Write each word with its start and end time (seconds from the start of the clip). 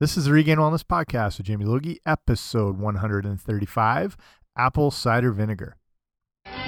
This 0.00 0.16
is 0.16 0.26
the 0.26 0.32
Regained 0.32 0.60
Wellness 0.60 0.84
Podcast 0.84 1.38
with 1.38 1.48
Jamie 1.48 1.64
Logie, 1.64 1.98
episode 2.06 2.78
135 2.78 4.16
Apple 4.56 4.92
Cider 4.92 5.32
Vinegar. 5.32 5.74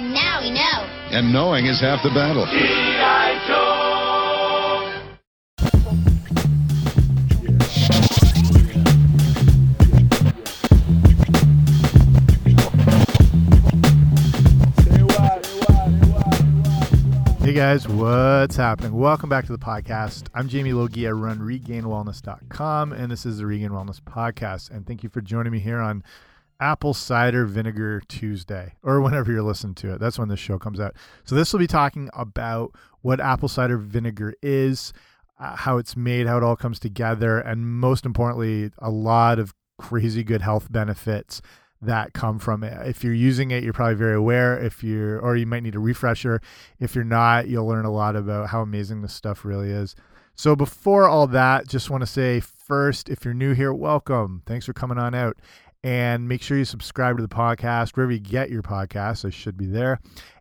Now 0.01 0.41
we 0.41 0.51
know. 0.51 0.83
And 1.11 1.31
knowing 1.31 1.65
is 1.65 1.79
half 1.79 2.03
the 2.03 2.09
battle. 2.09 2.45
Hey 17.51 17.57
guys, 17.57 17.85
what's 17.85 18.55
happening? 18.55 18.93
Welcome 18.93 19.27
back 19.27 19.45
to 19.45 19.51
the 19.51 19.57
podcast. 19.57 20.29
I'm 20.33 20.47
Jamie 20.47 20.71
Logie. 20.71 21.05
I 21.05 21.11
run 21.11 21.39
regainedwellness.com, 21.39 22.93
and 22.93 23.11
this 23.11 23.25
is 23.25 23.39
the 23.39 23.45
Regained 23.45 23.73
Wellness 23.73 23.99
Podcast. 23.99 24.71
And 24.71 24.87
thank 24.87 25.03
you 25.03 25.09
for 25.09 25.19
joining 25.19 25.51
me 25.51 25.59
here 25.59 25.79
on 25.79 26.01
Apple 26.61 26.93
Cider 26.93 27.43
Vinegar 27.45 28.03
Tuesday, 28.07 28.75
or 28.83 29.01
whenever 29.01 29.33
you're 29.33 29.41
listening 29.41 29.75
to 29.75 29.91
it. 29.93 29.99
That's 29.99 30.17
when 30.17 30.29
this 30.29 30.39
show 30.39 30.57
comes 30.57 30.79
out. 30.79 30.95
So, 31.25 31.35
this 31.35 31.51
will 31.51 31.59
be 31.59 31.67
talking 31.67 32.09
about 32.13 32.73
what 33.01 33.19
apple 33.19 33.49
cider 33.49 33.77
vinegar 33.77 34.33
is, 34.41 34.93
uh, 35.37 35.57
how 35.57 35.77
it's 35.77 35.97
made, 35.97 36.27
how 36.27 36.37
it 36.37 36.43
all 36.43 36.55
comes 36.55 36.79
together, 36.79 37.37
and 37.37 37.67
most 37.67 38.05
importantly, 38.05 38.71
a 38.77 38.89
lot 38.89 39.39
of 39.39 39.53
crazy 39.77 40.23
good 40.23 40.41
health 40.41 40.71
benefits 40.71 41.41
that 41.81 42.13
come 42.13 42.39
from 42.39 42.63
it. 42.63 42.87
If 42.87 43.03
you're 43.03 43.13
using 43.13 43.51
it, 43.51 43.63
you're 43.63 43.73
probably 43.73 43.95
very 43.95 44.15
aware. 44.15 44.57
If 44.57 44.83
you're, 44.83 45.19
or 45.19 45.35
you 45.35 45.45
might 45.45 45.63
need 45.63 45.75
a 45.75 45.79
refresher. 45.79 46.41
If 46.79 46.95
you're 46.95 47.03
not, 47.03 47.47
you'll 47.47 47.67
learn 47.67 47.85
a 47.85 47.91
lot 47.91 48.15
about 48.15 48.49
how 48.49 48.61
amazing 48.61 49.01
this 49.01 49.13
stuff 49.13 49.43
really 49.43 49.71
is. 49.71 49.95
So 50.35 50.55
before 50.55 51.07
all 51.07 51.27
that, 51.27 51.67
just 51.67 51.89
want 51.89 52.01
to 52.01 52.07
say 52.07 52.39
first, 52.39 53.09
if 53.09 53.25
you're 53.25 53.33
new 53.33 53.53
here, 53.53 53.73
welcome. 53.73 54.43
Thanks 54.45 54.65
for 54.65 54.73
coming 54.73 54.97
on 54.97 55.13
out. 55.13 55.37
And 55.83 56.27
make 56.27 56.43
sure 56.43 56.57
you 56.57 56.65
subscribe 56.65 57.17
to 57.17 57.23
the 57.23 57.29
podcast 57.29 57.97
wherever 57.97 58.11
you 58.11 58.19
get 58.19 58.51
your 58.51 58.61
podcasts. 58.61 59.25
I 59.25 59.31
should 59.31 59.57
be 59.57 59.65
there. 59.65 59.99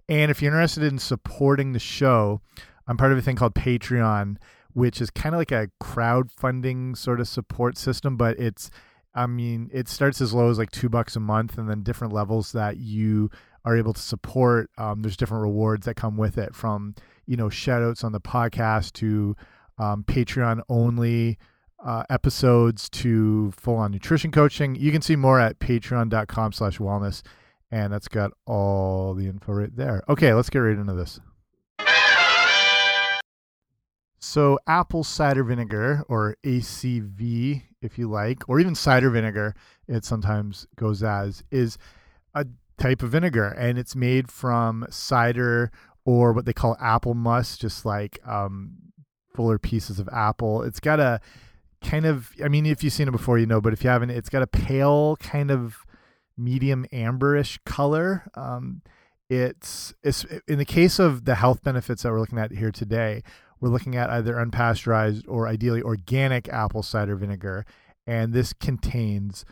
And 0.09 0.31
if 0.31 0.43
you're 0.43 0.53
interested 0.53 0.83
in 0.83 0.99
supporting 0.99 1.73
the 1.73 1.79
show, 1.79 2.43
I'm 2.87 2.97
part 2.97 3.13
of 3.13 3.19
a 3.19 3.23
thing 3.23 3.37
called 3.37 3.55
Patreon, 3.55 4.37
which 4.73 5.01
is 5.01 5.09
kind 5.09 5.35
of 5.35 5.39
like 5.39 5.53
a 5.53 5.71
crowdfunding 5.83 6.97
sort 6.97 7.21
of 7.21 7.29
support 7.29 7.79
system, 7.79 8.17
but 8.17 8.39
it's 8.39 8.71
I 9.15 9.27
mean, 9.27 9.71
it 9.73 9.89
starts 9.89 10.21
as 10.21 10.33
low 10.33 10.51
as 10.51 10.59
like 10.59 10.71
two 10.71 10.89
bucks 10.89 11.17
a 11.17 11.21
month, 11.21 11.59
and 11.59 11.69
then 11.69 11.83
different 11.83 12.13
levels 12.13 12.53
that 12.53 12.77
you 12.77 13.31
are 13.65 13.77
able 13.77 13.93
to 13.93 14.01
support. 14.01 14.71
Um, 14.79 15.03
there's 15.03 15.17
different 15.17 15.43
rewards 15.43 15.87
that 15.87 15.97
come 15.97 16.17
with 16.17 16.39
it, 16.39 16.55
from 16.55 16.95
you 17.27 17.37
know 17.37 17.49
shout 17.49 17.83
outs 17.83 18.05
on 18.05 18.13
the 18.13 18.21
podcast 18.21 18.93
to 18.95 19.37
um, 19.79 20.05
Patreon 20.05 20.61
only 20.69 21.39
uh, 21.85 22.05
episodes 22.11 22.89
to 22.91 23.51
full 23.53 23.77
on 23.77 23.91
nutrition 23.91 24.31
coaching. 24.31 24.75
You 24.77 24.93
can 24.93 25.03
see 25.03 25.17
more 25.17 25.41
at 25.41 25.59
patreon.com/slash 25.59 26.79
wellness, 26.79 27.23
and 27.71 27.93
that's 27.93 28.09
got 28.09 28.33
all 28.47 29.15
the 29.15 29.27
info 29.27 29.53
right 29.53 29.75
there. 29.75 30.03
Okay, 30.09 30.33
let's 30.35 30.51
get 30.51 30.59
right 30.61 30.77
into 30.77 30.95
this. 30.95 31.21
So, 34.23 34.59
apple 34.67 35.03
cider 35.03 35.43
vinegar, 35.43 36.05
or 36.07 36.37
ACV, 36.45 37.63
if 37.81 37.99
you 37.99 38.09
like, 38.09 38.47
or 38.49 38.61
even 38.61 38.75
cider 38.75 39.09
vinegar, 39.09 39.55
it 39.89 40.05
sometimes 40.05 40.67
goes 40.77 41.03
as, 41.03 41.43
is 41.51 41.79
a 42.35 42.47
type 42.79 43.03
of 43.03 43.11
vinegar. 43.11 43.47
And 43.47 43.79
it's 43.79 43.97
made 43.97 44.31
from 44.31 44.87
cider 44.91 45.71
or 46.05 46.35
what 46.35 46.45
they 46.45 46.53
call 46.53 46.77
apple 46.79 47.15
must, 47.15 47.63
just 47.63 47.87
like 47.87 48.19
um, 48.27 48.75
fuller 49.35 49.59
pieces 49.59 49.99
of 49.99 50.09
apple. 50.13 50.65
It's 50.65 50.81
got 50.81 51.01
a 51.01 51.21
kind 51.83 52.05
of, 52.05 52.31
I 52.45 52.49
mean, 52.49 52.67
if 52.67 52.85
you've 52.85 52.93
seen 52.93 53.09
it 53.09 53.13
before, 53.13 53.39
you 53.39 53.47
know, 53.47 53.63
but 53.63 53.73
if 53.73 53.83
you 53.83 53.89
haven't, 53.89 54.11
it's 54.11 54.29
got 54.29 54.43
a 54.43 54.47
pale, 54.47 55.17
kind 55.17 55.51
of 55.51 55.79
medium 56.37 56.85
amberish 56.93 57.59
color. 57.65 58.31
Um, 58.35 58.83
it's, 59.31 59.95
it's 60.03 60.27
in 60.47 60.59
the 60.59 60.67
case 60.67 60.99
of 60.99 61.25
the 61.25 61.37
health 61.37 61.63
benefits 61.63 62.03
that 62.03 62.11
we're 62.11 62.21
looking 62.21 62.39
at 62.39 62.53
here 62.53 62.73
today 62.73 63.23
we're 63.61 63.69
looking 63.69 63.97
at 63.97 64.11
either 64.11 64.35
unpasteurized 64.35 65.25
or 65.29 65.47
ideally 65.47 65.83
organic 65.83 66.49
apple 66.49 66.83
cider 66.83 67.17
vinegar. 67.17 67.67
And 68.07 68.33
this 68.33 68.53
contains 68.53 69.45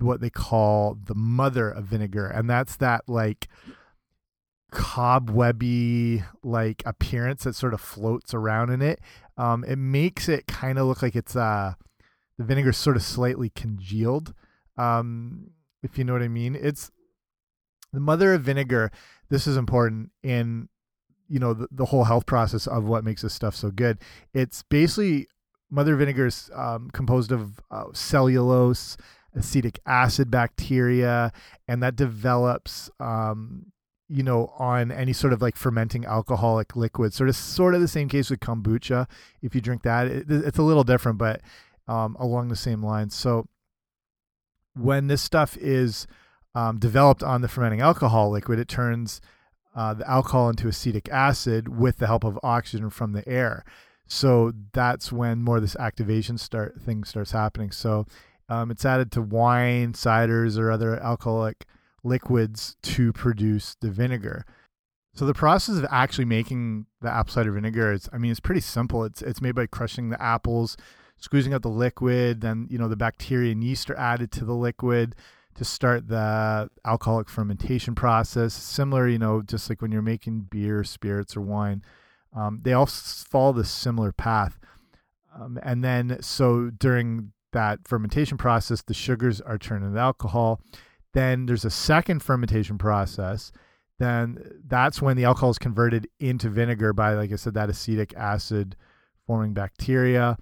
what 0.00 0.20
they 0.20 0.30
call 0.30 0.98
the 1.06 1.14
mother 1.14 1.70
of 1.70 1.84
vinegar. 1.84 2.26
And 2.26 2.48
that's 2.48 2.76
that 2.76 3.08
like 3.08 3.48
cobwebby 4.70 6.22
like 6.42 6.82
appearance 6.86 7.44
that 7.44 7.54
sort 7.54 7.74
of 7.74 7.80
floats 7.80 8.34
around 8.34 8.70
in 8.70 8.82
it. 8.82 9.00
Um, 9.36 9.64
it 9.64 9.76
makes 9.76 10.28
it 10.28 10.46
kind 10.46 10.78
of 10.78 10.86
look 10.86 11.02
like 11.02 11.14
it's 11.14 11.36
uh 11.36 11.74
the 12.38 12.44
vinegar 12.44 12.72
sort 12.72 12.96
of 12.96 13.02
slightly 13.02 13.50
congealed. 13.50 14.34
Um, 14.76 15.50
if 15.82 15.98
you 15.98 16.04
know 16.04 16.12
what 16.12 16.22
I 16.22 16.28
mean. 16.28 16.56
It's 16.58 16.90
the 17.92 18.00
mother 18.00 18.34
of 18.34 18.42
vinegar. 18.42 18.90
This 19.28 19.46
is 19.46 19.56
important 19.56 20.10
in 20.22 20.68
you 21.28 21.38
know 21.38 21.54
the, 21.54 21.68
the 21.70 21.86
whole 21.86 22.04
health 22.04 22.26
process 22.26 22.66
of 22.66 22.84
what 22.84 23.04
makes 23.04 23.22
this 23.22 23.34
stuff 23.34 23.54
so 23.54 23.70
good. 23.70 23.98
It's 24.34 24.62
basically 24.64 25.28
mother 25.72 25.96
vinegar 25.96 26.26
is 26.26 26.50
um, 26.54 26.90
composed 26.92 27.32
of 27.32 27.58
uh, 27.70 27.84
cellulose, 27.92 28.96
acetic 29.34 29.80
acid 29.86 30.30
bacteria, 30.30 31.32
and 31.66 31.82
that 31.82 31.96
develops, 31.96 32.90
um, 33.00 33.72
you 34.08 34.22
know, 34.22 34.52
on 34.58 34.92
any 34.92 35.14
sort 35.14 35.32
of 35.32 35.40
like 35.40 35.56
fermenting 35.56 36.04
alcoholic 36.04 36.76
liquid. 36.76 37.14
Sort 37.14 37.30
of, 37.30 37.34
sort 37.34 37.74
of 37.74 37.80
the 37.80 37.88
same 37.88 38.08
case 38.08 38.28
with 38.30 38.40
kombucha. 38.40 39.08
If 39.40 39.54
you 39.54 39.60
drink 39.60 39.82
that, 39.82 40.06
it, 40.06 40.30
it's 40.30 40.58
a 40.58 40.62
little 40.62 40.84
different, 40.84 41.18
but 41.18 41.40
um, 41.88 42.16
along 42.20 42.48
the 42.48 42.56
same 42.56 42.82
lines. 42.82 43.14
So 43.14 43.48
when 44.74 45.06
this 45.06 45.22
stuff 45.22 45.56
is 45.56 46.06
um, 46.54 46.78
developed 46.78 47.22
on 47.22 47.40
the 47.40 47.48
fermenting 47.48 47.80
alcohol 47.80 48.30
liquid, 48.30 48.58
it 48.58 48.68
turns 48.68 49.20
uh, 49.74 49.94
the 49.94 50.08
alcohol 50.08 50.50
into 50.50 50.68
acetic 50.68 51.08
acid 51.10 51.68
with 51.68 51.98
the 51.98 52.06
help 52.06 52.24
of 52.24 52.38
oxygen 52.42 52.90
from 52.90 53.12
the 53.12 53.26
air. 53.28 53.64
So 54.06 54.52
that's 54.72 55.10
when 55.10 55.42
more 55.42 55.56
of 55.56 55.62
this 55.62 55.76
activation 55.76 56.36
start 56.36 56.80
thing 56.80 57.04
starts 57.04 57.32
happening. 57.32 57.70
So 57.70 58.06
um, 58.48 58.70
it's 58.70 58.84
added 58.84 59.10
to 59.12 59.22
wine, 59.22 59.94
ciders, 59.94 60.58
or 60.58 60.70
other 60.70 61.02
alcoholic 61.02 61.64
liquids 62.04 62.76
to 62.82 63.12
produce 63.12 63.76
the 63.80 63.90
vinegar. 63.90 64.44
So 65.14 65.24
the 65.24 65.34
process 65.34 65.76
of 65.76 65.86
actually 65.90 66.24
making 66.24 66.86
the 67.00 67.10
apple 67.10 67.32
cider 67.32 67.52
vinegar 67.52 67.92
is, 67.92 68.08
I 68.12 68.18
mean, 68.18 68.30
it's 68.30 68.40
pretty 68.40 68.60
simple. 68.60 69.04
It's 69.04 69.22
it's 69.22 69.40
made 69.40 69.54
by 69.54 69.66
crushing 69.66 70.10
the 70.10 70.20
apples, 70.20 70.76
squeezing 71.18 71.54
out 71.54 71.62
the 71.62 71.68
liquid, 71.68 72.40
then 72.40 72.66
you 72.70 72.78
know 72.78 72.88
the 72.88 72.96
bacteria 72.96 73.52
and 73.52 73.62
yeast 73.62 73.90
are 73.90 73.98
added 73.98 74.32
to 74.32 74.44
the 74.44 74.54
liquid 74.54 75.14
to 75.54 75.64
start 75.64 76.08
the 76.08 76.70
alcoholic 76.84 77.28
fermentation 77.28 77.94
process. 77.94 78.54
Similar, 78.54 79.08
you 79.08 79.18
know, 79.18 79.42
just 79.42 79.68
like 79.68 79.82
when 79.82 79.92
you're 79.92 80.02
making 80.02 80.48
beer, 80.50 80.84
spirits, 80.84 81.36
or 81.36 81.40
wine, 81.42 81.82
um, 82.34 82.60
they 82.62 82.72
all 82.72 82.86
follow 82.86 83.52
this 83.52 83.70
similar 83.70 84.12
path. 84.12 84.58
Um, 85.34 85.58
and 85.62 85.82
then, 85.82 86.18
so 86.20 86.70
during 86.70 87.32
that 87.52 87.80
fermentation 87.86 88.38
process, 88.38 88.82
the 88.82 88.94
sugars 88.94 89.40
are 89.40 89.58
turned 89.58 89.84
into 89.84 89.98
alcohol. 89.98 90.60
Then 91.12 91.46
there's 91.46 91.64
a 91.64 91.70
second 91.70 92.22
fermentation 92.22 92.78
process. 92.78 93.52
Then 93.98 94.60
that's 94.66 95.02
when 95.02 95.16
the 95.16 95.24
alcohol 95.24 95.50
is 95.50 95.58
converted 95.58 96.08
into 96.18 96.48
vinegar 96.48 96.92
by, 96.92 97.14
like 97.14 97.32
I 97.32 97.36
said, 97.36 97.54
that 97.54 97.68
acetic 97.68 98.14
acid 98.16 98.76
forming 99.26 99.52
bacteria. 99.52 100.38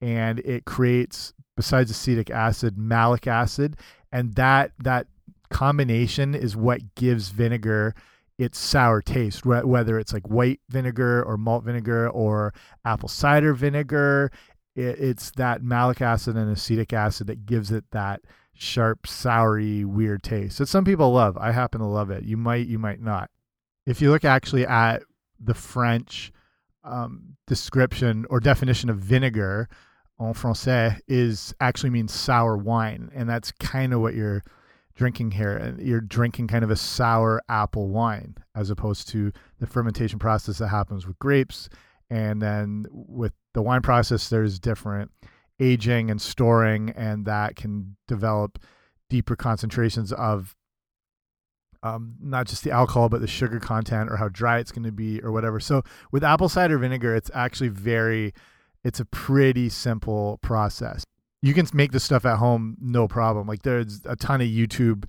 And 0.00 0.38
it 0.40 0.64
creates, 0.64 1.32
besides 1.60 1.90
acetic 1.90 2.30
acid, 2.30 2.78
malic 2.78 3.26
acid 3.26 3.76
and 4.10 4.34
that 4.34 4.72
that 4.78 5.06
combination 5.50 6.34
is 6.34 6.56
what 6.56 6.94
gives 6.94 7.28
vinegar 7.28 7.94
its 8.38 8.58
sour 8.58 9.02
taste 9.02 9.44
whether 9.44 9.98
it's 9.98 10.12
like 10.12 10.26
white 10.28 10.60
vinegar 10.70 11.22
or 11.22 11.36
malt 11.36 11.64
vinegar 11.64 12.08
or 12.08 12.54
apple 12.84 13.08
cider 13.08 13.52
vinegar 13.52 14.30
it's 14.74 15.32
that 15.32 15.62
malic 15.62 16.00
acid 16.00 16.36
and 16.36 16.50
acetic 16.50 16.92
acid 16.92 17.26
that 17.26 17.44
gives 17.44 17.70
it 17.70 17.84
that 17.90 18.20
sharp 18.54 19.02
soury 19.06 19.84
weird 19.84 20.22
taste 20.22 20.58
that 20.58 20.66
some 20.66 20.84
people 20.84 21.12
love. 21.12 21.36
I 21.38 21.50
happen 21.50 21.80
to 21.80 21.86
love 21.86 22.10
it. 22.10 22.24
You 22.24 22.36
might 22.36 22.66
you 22.66 22.78
might 22.78 23.00
not. 23.00 23.30
If 23.86 24.02
you 24.02 24.10
look 24.10 24.24
actually 24.24 24.66
at 24.66 25.02
the 25.42 25.54
french 25.54 26.30
um, 26.84 27.36
description 27.46 28.26
or 28.28 28.38
definition 28.38 28.90
of 28.90 28.98
vinegar 28.98 29.68
en 30.20 30.34
français 30.34 31.00
is 31.08 31.54
actually 31.60 31.90
means 31.90 32.12
sour 32.12 32.56
wine, 32.56 33.10
and 33.14 33.28
that's 33.28 33.52
kind 33.52 33.92
of 33.92 34.00
what 34.00 34.14
you're 34.14 34.42
drinking 34.94 35.30
here. 35.30 35.74
You're 35.78 36.00
drinking 36.00 36.48
kind 36.48 36.62
of 36.62 36.70
a 36.70 36.76
sour 36.76 37.40
apple 37.48 37.88
wine 37.88 38.34
as 38.54 38.70
opposed 38.70 39.08
to 39.08 39.32
the 39.58 39.66
fermentation 39.66 40.18
process 40.18 40.58
that 40.58 40.68
happens 40.68 41.06
with 41.06 41.18
grapes, 41.18 41.68
and 42.10 42.42
then 42.42 42.86
with 42.90 43.32
the 43.54 43.62
wine 43.62 43.82
process, 43.82 44.28
there's 44.28 44.58
different 44.58 45.10
aging 45.58 46.10
and 46.10 46.20
storing, 46.20 46.90
and 46.90 47.24
that 47.26 47.56
can 47.56 47.96
develop 48.06 48.58
deeper 49.08 49.36
concentrations 49.36 50.12
of 50.12 50.54
um, 51.82 52.14
not 52.20 52.46
just 52.46 52.62
the 52.62 52.70
alcohol, 52.70 53.08
but 53.08 53.20
the 53.20 53.26
sugar 53.26 53.58
content 53.58 54.10
or 54.10 54.16
how 54.16 54.28
dry 54.28 54.58
it's 54.58 54.72
going 54.72 54.84
to 54.84 54.92
be 54.92 55.20
or 55.22 55.32
whatever. 55.32 55.58
So 55.60 55.82
with 56.12 56.22
apple 56.22 56.48
cider 56.48 56.76
vinegar, 56.78 57.14
it's 57.14 57.30
actually 57.32 57.68
very 57.68 58.34
it's 58.84 59.00
a 59.00 59.04
pretty 59.04 59.68
simple 59.68 60.38
process. 60.42 61.04
you 61.42 61.54
can 61.54 61.66
make 61.72 61.92
this 61.92 62.04
stuff 62.04 62.26
at 62.26 62.36
home 62.36 62.76
no 62.80 63.08
problem. 63.08 63.46
Like 63.46 63.62
there's 63.62 64.00
a 64.04 64.14
ton 64.16 64.40
of 64.40 64.46
YouTube 64.46 65.08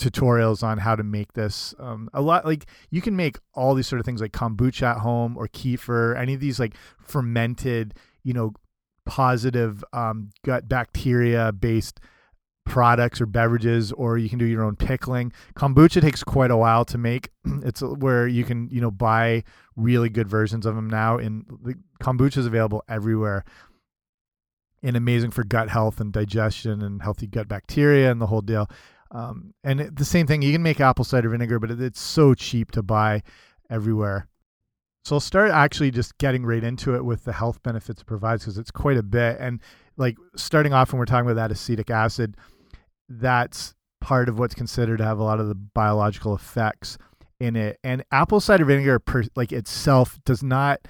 tutorials 0.00 0.62
on 0.62 0.78
how 0.78 0.96
to 0.96 1.02
make 1.02 1.32
this. 1.32 1.74
Um, 1.78 2.10
a 2.12 2.20
lot 2.20 2.44
like 2.44 2.66
you 2.90 3.00
can 3.00 3.16
make 3.16 3.38
all 3.54 3.74
these 3.74 3.86
sort 3.86 4.00
of 4.00 4.06
things 4.06 4.20
like 4.20 4.32
kombucha 4.32 4.82
at 4.82 4.98
home 4.98 5.36
or 5.36 5.48
kefir, 5.48 6.18
any 6.18 6.34
of 6.34 6.40
these 6.40 6.60
like 6.60 6.74
fermented, 6.98 7.94
you 8.22 8.34
know, 8.34 8.52
positive 9.06 9.84
um, 9.92 10.30
gut 10.44 10.68
bacteria 10.68 11.52
based 11.52 12.00
products 12.64 13.20
or 13.20 13.26
beverages 13.26 13.92
or 13.92 14.18
you 14.18 14.28
can 14.28 14.38
do 14.38 14.44
your 14.44 14.64
own 14.64 14.76
pickling. 14.76 15.32
Kombucha 15.54 16.00
takes 16.00 16.24
quite 16.24 16.50
a 16.50 16.56
while 16.56 16.84
to 16.86 16.98
make. 16.98 17.30
It's 17.64 17.82
where 17.82 18.26
you 18.26 18.44
can 18.44 18.68
you 18.70 18.80
know 18.80 18.90
buy 18.90 19.44
really 19.76 20.08
good 20.08 20.28
versions 20.28 20.66
of 20.66 20.74
them 20.74 20.88
now 20.88 21.18
and 21.18 21.44
the 21.62 21.74
kombucha 22.00 22.38
is 22.38 22.46
available 22.46 22.82
everywhere 22.88 23.44
and 24.82 24.96
amazing 24.96 25.30
for 25.30 25.44
gut 25.44 25.68
health 25.68 26.00
and 26.00 26.12
digestion 26.12 26.82
and 26.82 27.02
healthy 27.02 27.26
gut 27.26 27.48
bacteria 27.48 28.10
and 28.10 28.20
the 28.20 28.26
whole 28.26 28.42
deal. 28.42 28.68
Um, 29.10 29.54
and 29.62 29.80
it, 29.80 29.96
the 29.96 30.04
same 30.04 30.26
thing 30.26 30.42
you 30.42 30.52
can 30.52 30.62
make 30.62 30.80
apple 30.80 31.04
cider 31.04 31.28
vinegar 31.28 31.58
but 31.58 31.70
it, 31.70 31.80
it's 31.80 32.00
so 32.00 32.34
cheap 32.34 32.72
to 32.72 32.82
buy 32.82 33.22
everywhere. 33.70 34.28
So 35.04 35.16
I'll 35.16 35.20
start 35.20 35.50
actually 35.50 35.90
just 35.90 36.16
getting 36.16 36.46
right 36.46 36.64
into 36.64 36.94
it 36.94 37.04
with 37.04 37.24
the 37.24 37.32
health 37.32 37.62
benefits 37.62 38.00
it 38.00 38.06
provides 38.06 38.42
because 38.42 38.56
it's 38.56 38.70
quite 38.70 38.96
a 38.96 39.02
bit. 39.02 39.36
And 39.38 39.60
like 39.98 40.16
starting 40.34 40.72
off 40.72 40.92
when 40.92 40.98
we're 40.98 41.04
talking 41.04 41.30
about 41.30 41.36
that 41.36 41.52
acetic 41.52 41.90
acid, 41.90 42.36
that's 43.08 43.74
part 44.00 44.28
of 44.28 44.38
what's 44.38 44.54
considered 44.54 44.98
to 44.98 45.04
have 45.04 45.18
a 45.18 45.22
lot 45.22 45.40
of 45.40 45.48
the 45.48 45.54
biological 45.54 46.34
effects 46.34 46.98
in 47.40 47.56
it. 47.56 47.78
And 47.82 48.04
apple 48.12 48.40
cider 48.40 48.64
vinegar, 48.64 48.98
per, 48.98 49.24
like 49.34 49.52
itself, 49.52 50.18
does 50.24 50.42
not 50.42 50.86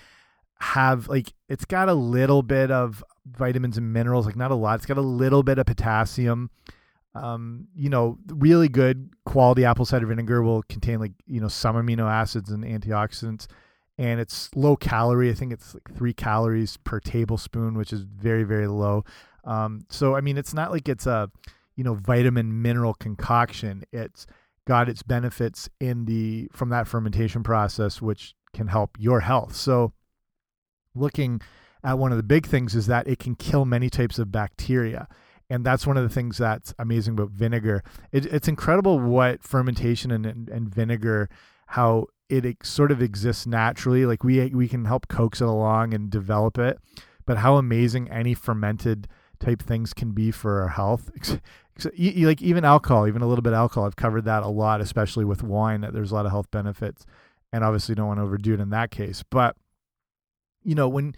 have 0.61 1.09
like 1.09 1.33
it's 1.49 1.65
got 1.65 1.89
a 1.89 1.95
little 1.95 2.43
bit 2.43 2.71
of 2.71 3.05
vitamins 3.27 3.77
and 3.79 3.93
minerals, 3.93 4.27
like 4.27 4.37
not 4.37 4.51
a 4.51 4.55
lot. 4.55 4.77
It's 4.77 4.87
got 4.87 4.99
a 4.99 5.03
little 5.03 5.43
bit 5.43 5.59
of 5.59 5.67
potassium. 5.67 6.51
Um, 7.15 7.69
you 7.77 7.91
know, 7.91 8.19
really 8.27 8.69
good 8.69 9.11
quality 9.25 9.65
apple 9.65 9.85
cider 9.85 10.07
vinegar 10.07 10.43
will 10.43 10.63
contain 10.65 10.99
like 10.99 11.13
you 11.27 11.41
know 11.41 11.49
some 11.49 11.77
amino 11.77 12.11
acids 12.11 12.51
and 12.51 12.65
antioxidants 12.65 13.47
and 13.99 14.21
it's 14.21 14.51
low 14.55 14.77
calorie. 14.77 15.31
I 15.31 15.35
think 15.35 15.53
it's 15.53 15.75
like 15.75 15.97
three 15.97 16.13
calories 16.13 16.77
per 16.79 17.01
tablespoon, 17.01 17.75
which 17.75 17.93
is 17.93 18.03
very, 18.03 18.43
very 18.43 18.67
low. 18.67 19.05
Um, 19.45 19.87
so, 19.89 20.17
I 20.17 20.21
mean, 20.21 20.37
it's 20.37 20.55
not 20.55 20.73
like 20.73 20.89
it's 20.89 21.07
a, 21.07 21.31
you 21.77 21.85
know, 21.85 21.95
vitamin 21.95 22.63
mineral 22.63 22.95
concoction. 22.95 23.85
It's 23.93 24.27
got 24.67 24.89
its 24.89 25.03
benefits 25.03 25.69
in 25.81 26.07
the, 26.07 26.49
from 26.53 26.71
that 26.71 26.89
fermentation 26.89 27.43
process, 27.43 28.01
which 28.01 28.35
can 28.55 28.69
help 28.69 28.97
your 28.99 29.21
health. 29.21 29.55
So, 29.55 29.93
looking 30.95 31.41
at 31.83 31.99
one 31.99 32.13
of 32.13 32.17
the 32.17 32.23
big 32.23 32.47
things 32.47 32.75
is 32.75 32.87
that 32.87 33.07
it 33.07 33.19
can 33.19 33.35
kill 33.35 33.65
many 33.65 33.91
types 33.91 34.19
of 34.19 34.33
bacteria. 34.33 35.07
And 35.51 35.65
that's 35.65 35.87
one 35.87 35.99
of 35.99 36.03
the 36.03 36.09
things 36.09 36.39
that's 36.39 36.73
amazing 36.79 37.15
about 37.15 37.31
vinegar. 37.31 37.83
It, 38.11 38.27
it's 38.27 38.49
incredible 38.49 38.99
what 38.99 39.43
fermentation 39.43 40.11
and, 40.11 40.25
and, 40.25 40.49
and 40.49 40.75
vinegar, 40.75 41.29
how 41.67 42.07
it 42.31 42.57
sort 42.65 42.91
of 42.91 43.03
exists 43.03 43.47
naturally. 43.47 44.07
Like 44.07 44.25
we 44.25 44.47
we 44.49 44.69
can 44.69 44.87
help 44.87 45.09
coax 45.09 45.43
it 45.43 45.49
along 45.49 45.93
and 45.93 46.09
develop 46.09 46.59
it, 46.59 46.79
but 47.27 47.39
how 47.39 47.57
amazing 47.57 48.11
any 48.11 48.33
fermented 48.33 49.07
type 49.39 49.63
things 49.63 49.93
can 49.93 50.13
be 50.13 50.31
for 50.31 50.63
our 50.63 50.69
health. 50.69 51.11
like 51.83 52.43
even 52.43 52.65
alcohol, 52.65 53.07
even 53.07 53.23
a 53.23 53.27
little 53.27 53.43
bit 53.43 53.53
of 53.53 53.59
alcohol. 53.59 53.87
I've 53.87 53.97
covered 53.97 54.25
that 54.25 54.43
a 54.43 54.49
lot, 54.49 54.81
especially 54.81 55.25
with 55.25 55.43
wine. 55.43 55.81
That 55.81 55.93
there's 55.93 56.13
a 56.13 56.15
lot 56.15 56.27
of 56.27 56.33
health 56.33 56.51
benefits, 56.51 57.07
and 57.53 57.65
obviously 57.65 57.95
don't 57.95 58.07
want 58.07 58.19
to 58.19 58.25
overdo 58.25 58.55
it 58.55 58.61
in 58.61 58.71
that 58.71 58.91
case. 58.91 59.25
But 59.29 59.57
you 60.63 60.75
know 60.75 60.89
when 60.89 61.15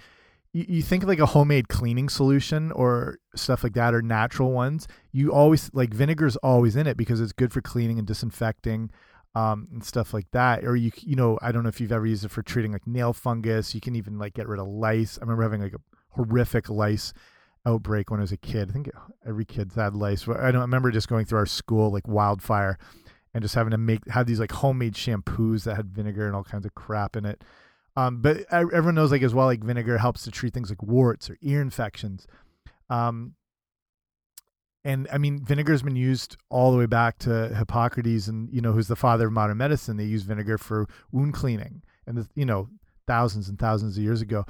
you, 0.52 0.82
think 0.82 1.02
of 1.02 1.08
like 1.08 1.18
a 1.18 1.26
homemade 1.26 1.68
cleaning 1.68 2.08
solution 2.08 2.72
or 2.72 3.18
stuff 3.34 3.62
like 3.62 3.74
that 3.74 3.92
or 3.92 4.00
natural 4.00 4.52
ones 4.52 4.88
you 5.12 5.30
always 5.30 5.70
like 5.74 5.92
vinegar 5.92 6.26
is 6.26 6.36
always 6.36 6.76
in 6.76 6.86
it 6.86 6.96
because 6.96 7.20
it's 7.20 7.32
good 7.32 7.52
for 7.52 7.60
cleaning 7.60 7.98
and 7.98 8.08
disinfecting 8.08 8.90
um, 9.36 9.68
and 9.70 9.84
stuff 9.84 10.14
like 10.14 10.30
that. 10.32 10.64
Or 10.64 10.74
you, 10.74 10.90
you 11.02 11.14
know, 11.14 11.38
I 11.42 11.52
don't 11.52 11.62
know 11.62 11.68
if 11.68 11.78
you've 11.78 11.92
ever 11.92 12.06
used 12.06 12.24
it 12.24 12.30
for 12.30 12.42
treating 12.42 12.72
like 12.72 12.86
nail 12.86 13.12
fungus. 13.12 13.74
You 13.74 13.82
can 13.82 13.94
even 13.94 14.18
like 14.18 14.32
get 14.32 14.48
rid 14.48 14.58
of 14.58 14.66
lice. 14.66 15.18
I 15.18 15.20
remember 15.20 15.42
having 15.42 15.60
like 15.60 15.74
a 15.74 15.80
horrific 16.08 16.70
lice 16.70 17.12
outbreak 17.66 18.10
when 18.10 18.20
I 18.20 18.22
was 18.22 18.32
a 18.32 18.36
kid. 18.36 18.70
I 18.70 18.72
think 18.72 18.90
every 19.26 19.44
kid's 19.44 19.74
had 19.74 19.94
lice. 19.94 20.26
I 20.28 20.50
don't 20.50 20.56
I 20.56 20.64
remember 20.64 20.90
just 20.90 21.08
going 21.08 21.26
through 21.26 21.40
our 21.40 21.46
school 21.46 21.90
like 21.90 22.06
wildfire 22.06 22.78
and 23.34 23.42
just 23.42 23.54
having 23.54 23.72
to 23.72 23.78
make 23.78 24.08
have 24.08 24.26
these 24.26 24.40
like 24.40 24.52
homemade 24.52 24.94
shampoos 24.94 25.64
that 25.64 25.76
had 25.76 25.88
vinegar 25.88 26.26
and 26.26 26.34
all 26.34 26.44
kinds 26.44 26.64
of 26.64 26.74
crap 26.74 27.16
in 27.16 27.26
it. 27.26 27.42
Um, 27.96 28.20
but 28.20 28.44
everyone 28.52 28.94
knows 28.94 29.10
like 29.10 29.22
as 29.22 29.34
well 29.34 29.46
like 29.46 29.64
vinegar 29.64 29.98
helps 29.98 30.22
to 30.24 30.30
treat 30.30 30.54
things 30.54 30.70
like 30.70 30.82
warts 30.82 31.28
or 31.28 31.36
ear 31.42 31.60
infections. 31.60 32.26
Um, 32.88 33.34
and 34.84 35.08
I 35.12 35.18
mean, 35.18 35.44
vinegar's 35.44 35.82
been 35.82 35.96
used 35.96 36.36
all 36.48 36.70
the 36.70 36.78
way 36.78 36.86
back 36.86 37.18
to 37.20 37.48
Hippocrates, 37.48 38.28
and 38.28 38.48
you 38.52 38.60
know, 38.60 38.70
who's 38.70 38.86
the 38.86 38.94
father 38.94 39.26
of 39.26 39.32
modern 39.32 39.56
medicine. 39.56 39.96
They 39.96 40.04
use 40.04 40.22
vinegar 40.22 40.58
for 40.58 40.86
wound 41.10 41.34
cleaning, 41.34 41.82
and 42.06 42.24
you 42.36 42.44
know, 42.44 42.68
thousands 43.06 43.48
and 43.48 43.58
thousands 43.58 43.96
of 43.96 44.04
years 44.04 44.22
ago. 44.22 44.44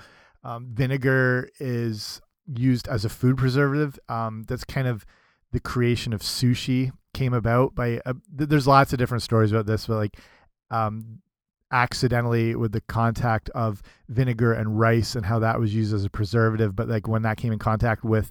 Um, 0.44 0.68
vinegar 0.74 1.48
is 1.58 2.20
used 2.54 2.88
as 2.88 3.04
a 3.04 3.08
food 3.08 3.36
preservative. 3.36 3.98
Um, 4.08 4.44
that's 4.46 4.64
kind 4.64 4.86
of 4.86 5.04
the 5.52 5.60
creation 5.60 6.12
of 6.12 6.20
sushi 6.22 6.92
came 7.14 7.34
about 7.34 7.74
by. 7.74 8.00
Uh, 8.04 8.14
th 8.36 8.48
there's 8.48 8.66
lots 8.66 8.92
of 8.92 8.98
different 8.98 9.22
stories 9.22 9.52
about 9.52 9.66
this, 9.66 9.86
but 9.86 9.96
like, 9.96 10.16
um, 10.70 11.20
accidentally 11.72 12.54
with 12.54 12.72
the 12.72 12.80
contact 12.82 13.50
of 13.50 13.82
vinegar 14.08 14.52
and 14.52 14.78
rice 14.78 15.16
and 15.16 15.26
how 15.26 15.38
that 15.38 15.58
was 15.58 15.74
used 15.74 15.92
as 15.92 16.04
a 16.04 16.10
preservative, 16.10 16.76
but 16.76 16.88
like 16.88 17.08
when 17.08 17.22
that 17.22 17.36
came 17.36 17.52
in 17.52 17.58
contact 17.58 18.04
with 18.04 18.30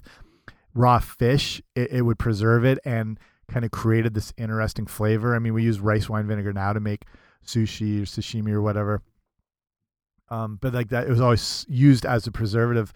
raw 0.74 0.98
fish, 0.98 1.60
it, 1.74 1.90
it 1.92 2.02
would 2.02 2.18
preserve 2.18 2.64
it 2.64 2.78
and 2.84 3.18
kind 3.48 3.64
of 3.64 3.70
created 3.70 4.14
this 4.14 4.32
interesting 4.36 4.86
flavor. 4.86 5.34
I 5.34 5.38
mean, 5.38 5.54
we 5.54 5.62
use 5.62 5.80
rice 5.80 6.08
wine 6.08 6.26
vinegar 6.26 6.52
now 6.52 6.72
to 6.72 6.80
make 6.80 7.04
sushi 7.44 8.02
or 8.02 8.04
sashimi 8.04 8.50
or 8.50 8.62
whatever. 8.62 9.02
Um, 10.28 10.58
but 10.60 10.74
like 10.74 10.88
that, 10.88 11.06
it 11.06 11.10
was 11.10 11.20
always 11.20 11.64
used 11.68 12.04
as 12.04 12.26
a 12.26 12.32
preservative. 12.32 12.92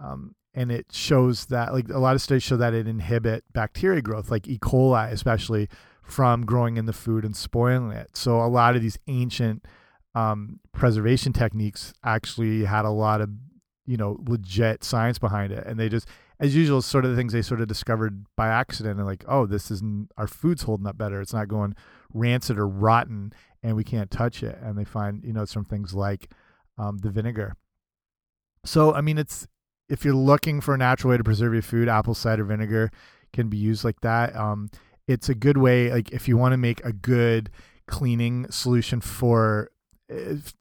Um, 0.00 0.34
and 0.54 0.72
it 0.72 0.86
shows 0.92 1.46
that 1.46 1.72
like 1.72 1.88
a 1.88 1.98
lot 1.98 2.14
of 2.14 2.22
studies 2.22 2.42
show 2.42 2.56
that 2.56 2.74
it 2.74 2.86
inhibit 2.86 3.44
bacteria 3.52 4.02
growth, 4.02 4.30
like 4.30 4.48
E. 4.48 4.58
coli, 4.58 5.10
especially 5.10 5.68
from 6.02 6.44
growing 6.44 6.76
in 6.76 6.86
the 6.86 6.92
food 6.92 7.24
and 7.24 7.36
spoiling 7.36 7.92
it. 7.92 8.16
So 8.16 8.40
a 8.40 8.48
lot 8.48 8.74
of 8.74 8.82
these 8.82 8.98
ancient 9.06 9.64
um, 10.14 10.58
preservation 10.72 11.32
techniques 11.32 11.94
actually 12.04 12.64
had 12.64 12.84
a 12.84 12.90
lot 12.90 13.20
of 13.20 13.30
you 13.86 13.96
know 13.96 14.18
legit 14.26 14.84
science 14.84 15.18
behind 15.18 15.52
it, 15.52 15.66
and 15.66 15.78
they 15.78 15.88
just 15.88 16.08
as 16.40 16.56
usual, 16.56 16.80
sort 16.80 17.04
of 17.04 17.10
the 17.10 17.16
things 17.16 17.34
they 17.34 17.42
sort 17.42 17.60
of 17.60 17.68
discovered 17.68 18.24
by 18.34 18.48
accident 18.48 18.98
and 18.98 19.06
like, 19.06 19.24
oh, 19.28 19.44
this 19.44 19.70
isn't 19.70 20.10
our 20.16 20.26
food's 20.26 20.62
holding 20.62 20.86
up 20.86 20.96
better. 20.96 21.20
It's 21.20 21.34
not 21.34 21.48
going 21.48 21.76
rancid 22.14 22.58
or 22.58 22.66
rotten, 22.66 23.34
and 23.62 23.76
we 23.76 23.84
can't 23.84 24.10
touch 24.10 24.42
it. 24.42 24.58
And 24.62 24.78
they 24.78 24.84
find, 24.84 25.22
you 25.22 25.34
know, 25.34 25.42
it's 25.42 25.52
from 25.52 25.66
things 25.66 25.92
like 25.92 26.30
um, 26.78 26.98
the 26.98 27.10
vinegar. 27.10 27.56
So, 28.64 28.94
I 28.94 29.02
mean, 29.02 29.18
it's 29.18 29.46
if 29.90 30.04
you're 30.04 30.14
looking 30.14 30.60
for 30.60 30.74
a 30.74 30.78
natural 30.78 31.10
way 31.10 31.16
to 31.16 31.24
preserve 31.24 31.52
your 31.52 31.62
food, 31.62 31.88
apple 31.88 32.14
cider 32.14 32.44
vinegar 32.44 32.90
can 33.32 33.48
be 33.48 33.56
used 33.56 33.84
like 33.84 34.00
that. 34.00 34.34
Um, 34.34 34.70
it's 35.06 35.28
a 35.28 35.34
good 35.34 35.58
way, 35.58 35.90
like 35.90 36.12
if 36.12 36.28
you 36.28 36.36
want 36.36 36.52
to 36.52 36.56
make 36.56 36.82
a 36.84 36.92
good 36.92 37.50
cleaning 37.86 38.46
solution 38.50 39.00
for 39.00 39.70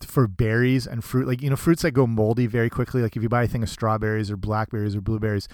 for 0.01 0.27
berries 0.27 0.85
and 0.85 1.03
fruit 1.03 1.27
like 1.27 1.41
you 1.41 1.49
know 1.49 1.55
fruits 1.55 1.81
that 1.81 1.91
go 1.91 2.05
moldy 2.05 2.45
very 2.45 2.69
quickly 2.69 3.01
like 3.01 3.15
if 3.15 3.23
you 3.23 3.29
buy 3.29 3.43
a 3.43 3.47
thing 3.47 3.63
of 3.63 3.69
strawberries 3.69 4.29
or 4.29 4.37
blackberries 4.37 4.95
or 4.95 5.01
blueberries 5.01 5.47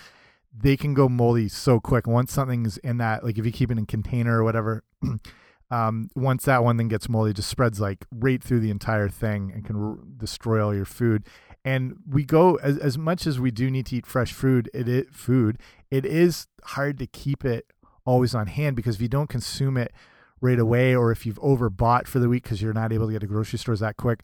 they 0.54 0.76
can 0.76 0.94
go 0.94 1.08
moldy 1.08 1.48
so 1.48 1.80
quick 1.80 2.06
once 2.06 2.34
something's 2.34 2.78
in 2.80 2.98
that 2.98 3.24
like 3.24 3.38
if 3.38 3.46
you 3.46 3.54
keep 3.54 3.72
it 3.72 3.78
in 3.78 3.84
a 3.84 3.86
container 3.86 4.40
or 4.40 4.44
whatever 4.44 4.84
um, 5.72 6.10
once 6.14 6.44
that 6.44 6.62
one 6.62 6.78
thing 6.78 6.90
gets 6.90 7.08
moldy 7.08 7.32
it 7.32 7.38
just 7.38 7.50
spreads 7.50 7.80
like 7.80 8.06
right 8.12 8.44
through 8.44 8.60
the 8.60 8.70
entire 8.70 9.08
thing 9.08 9.50
and 9.54 9.64
can 9.64 10.16
destroy 10.18 10.62
all 10.62 10.76
your 10.76 10.84
food 10.84 11.26
and 11.66 11.98
we 12.08 12.24
go 12.24 12.56
as, 12.56 12.78
as 12.78 12.98
much 12.98 13.28
as 13.28 13.40
we 13.40 13.52
do 13.52 13.70
need 13.70 13.88
to 13.88 13.98
eat 13.98 14.06
fresh 14.06 14.32
food 14.32 14.70
it, 14.74 14.88
it 14.88 15.14
food 15.14 15.58
it 15.92 16.06
is 16.06 16.48
hard 16.64 16.98
to 17.00 17.08
keep 17.08 17.44
it 17.44 17.74
always 18.06 18.34
on 18.34 18.48
hand 18.48 18.76
because 18.76 18.96
if 18.96 19.02
you 19.02 19.10
don't 19.10 19.30
consume 19.30 19.76
it 19.76 19.92
right 20.42 20.60
away, 20.60 20.96
or 20.96 21.12
if 21.12 21.26
you've 21.26 21.40
overbought 21.42 22.08
for 22.08 22.20
the 22.20 22.30
week 22.30 22.44
because 22.44 22.62
you're 22.62 22.74
not 22.74 22.94
able 22.94 23.08
to 23.08 23.14
get 23.14 23.20
to 23.20 23.28
grocery 23.28 23.60
stores 23.60 23.80
that 23.80 23.98
quick, 23.98 24.24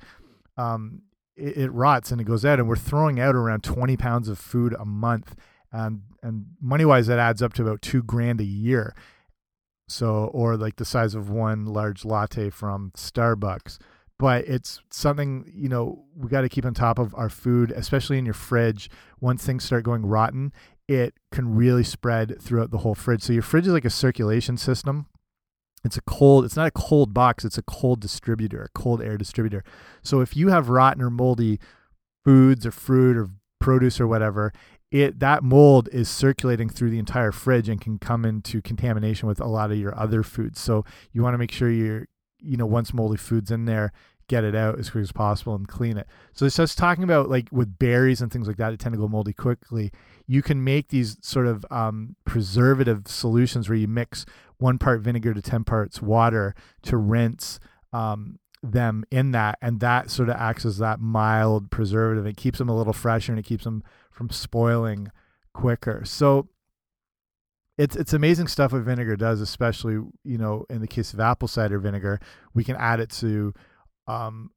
um, 0.58 1.02
it, 1.36 1.58
it, 1.58 1.72
rots 1.72 2.12
and 2.12 2.22
it 2.22 2.26
goes 2.26 2.46
out. 2.46 2.60
And 2.60 2.68
we're 2.68 2.76
throwing 2.76 3.20
out 3.20 3.36
around 3.36 3.64
20 3.64 3.98
pounds 3.98 4.30
of 4.30 4.38
food 4.38 4.76
a 4.80 4.86
month. 4.86 5.36
And, 5.72 6.02
and 6.22 6.46
money 6.62 6.86
wise, 6.86 7.08
that 7.08 7.20
adds 7.20 7.42
up 7.42 7.54
to 7.54 7.64
about 7.64 7.82
two 7.82 8.04
grand 8.04 8.42
a 8.42 8.46
year. 8.46 8.94
So, 9.88 10.26
or 10.34 10.56
like 10.56 10.78
the 10.78 10.86
size 10.86 11.16
of 11.16 11.30
one 11.30 11.66
large 11.66 12.06
latte 12.06 12.50
from 12.50 12.92
Starbucks. 12.96 13.78
But 14.22 14.48
it's 14.48 14.80
something, 14.92 15.52
you 15.52 15.68
know, 15.68 16.06
we 16.16 16.30
got 16.30 16.42
to 16.42 16.50
keep 16.50 16.64
on 16.64 16.76
top 16.76 17.00
of 17.00 17.16
our 17.16 17.28
food, 17.28 17.72
especially 17.72 18.20
in 18.20 18.26
your 18.26 18.36
fridge. 18.36 18.88
Once 19.20 19.44
things 19.44 19.64
start 19.64 19.84
going 19.84 20.06
rotten, 20.06 20.54
it 20.88 21.16
can 21.32 21.56
really 21.56 21.84
spread 21.84 22.40
throughout 22.40 22.70
the 22.70 22.78
whole 22.78 22.94
fridge. 22.94 23.24
So, 23.24 23.34
your 23.34 23.42
fridge 23.42 23.66
is 23.66 23.74
like 23.74 23.86
a 23.86 23.90
circulation 23.90 24.58
system 24.58 25.08
it's 25.84 25.98
a 25.98 26.02
cold 26.02 26.46
it's 26.46 26.56
not 26.56 26.68
a 26.68 26.72
cold 26.72 27.12
box 27.12 27.44
it's 27.44 27.58
a 27.58 27.64
cold 27.64 28.00
distributor 28.00 28.62
a 28.62 28.80
cold 28.80 29.02
air 29.02 29.18
distributor 29.18 29.64
so 30.04 30.22
if 30.22 30.38
you 30.38 30.50
have 30.50 30.70
rotten 30.70 31.02
or 31.02 31.10
moldy 31.10 31.60
foods 32.24 32.68
or 32.68 32.72
fruit 32.72 33.18
or 33.18 33.32
produce 33.60 34.00
or 34.00 34.06
whatever 34.06 34.54
it 34.92 35.20
that 35.20 35.42
mold 35.42 35.88
is 35.92 36.10
circulating 36.10 36.70
through 36.70 36.90
the 36.90 37.00
entire 37.00 37.32
fridge 37.32 37.70
and 37.70 37.80
can 37.80 37.98
come 37.98 38.26
into 38.26 38.62
contamination 38.62 39.28
with 39.28 39.40
a 39.40 39.48
lot 39.48 39.72
of 39.72 39.78
your 39.78 39.98
other 39.98 40.22
foods. 40.22 40.60
So 40.60 40.84
you 41.14 41.24
want 41.24 41.34
to 41.34 41.38
make 41.38 41.52
sure 41.52 41.72
you're, 41.72 42.08
you 42.40 42.58
know, 42.58 42.66
once 42.66 42.94
moldy 42.94 43.18
food's 43.18 43.52
in 43.52 43.66
there, 43.66 43.94
get 44.32 44.46
it 44.46 44.56
out 44.56 44.80
as 44.80 44.90
quick 44.90 45.02
as 45.02 45.12
possible 45.12 45.54
and 45.56 45.68
clean 45.68 45.98
it. 45.98 46.08
So 46.32 46.46
it's 46.46 46.56
just 46.56 46.78
talking 46.78 47.04
about 47.04 47.30
like 47.30 47.50
with 47.52 47.78
berries 47.78 48.22
and 48.22 48.32
things 48.32 48.48
like 48.48 48.56
that, 48.56 48.72
it 48.72 48.80
tend 48.80 48.94
to 48.94 49.00
go 49.00 49.10
moldy 49.10 49.34
quickly. 49.34 49.92
You 50.26 50.42
can 50.42 50.64
make 50.64 50.88
these 50.88 51.18
sort 51.22 51.48
of 51.48 51.66
um, 51.70 52.16
preservative 52.24 53.04
solutions 53.08 53.68
where 53.68 53.78
you 53.78 53.90
mix 53.90 54.26
one 54.58 54.80
part 54.80 55.02
vinegar 55.02 55.34
to 55.34 55.42
10 55.42 55.66
parts 55.66 56.02
water 56.02 56.56
to 56.84 56.96
rinse 56.96 57.60
um, 57.92 58.40
them 58.64 59.04
in 59.12 59.32
that. 59.32 59.58
And 59.62 59.82
that 59.82 60.10
sort 60.10 60.30
of 60.30 60.38
acts 60.38 60.66
as 60.66 60.78
that 60.78 61.02
mild 61.02 61.70
preservative. 61.70 62.26
It 62.26 62.38
keeps 62.38 62.58
them 62.58 62.70
a 62.70 62.78
little 62.78 62.94
fresher 62.94 63.34
and 63.34 63.40
it 63.40 63.46
keeps 63.46 63.66
them 63.66 63.84
from 64.12 64.30
spoiling 64.30 65.10
quicker. 65.54 66.04
So 66.06 66.48
it's 67.78 67.98
it's 67.98 68.14
amazing 68.14 68.48
stuff 68.48 68.72
what 68.72 68.84
vinegar 68.84 69.18
does, 69.18 69.42
especially 69.42 69.96
you 70.24 70.38
know 70.38 70.66
in 70.70 70.80
the 70.80 70.88
case 70.88 71.14
of 71.14 71.20
apple 71.20 71.50
cider 71.50 71.80
vinegar, 71.80 72.22
we 72.54 72.64
can 72.64 72.78
add 72.78 73.02
it 73.02 73.10
to 73.10 73.54
um, 74.12 74.52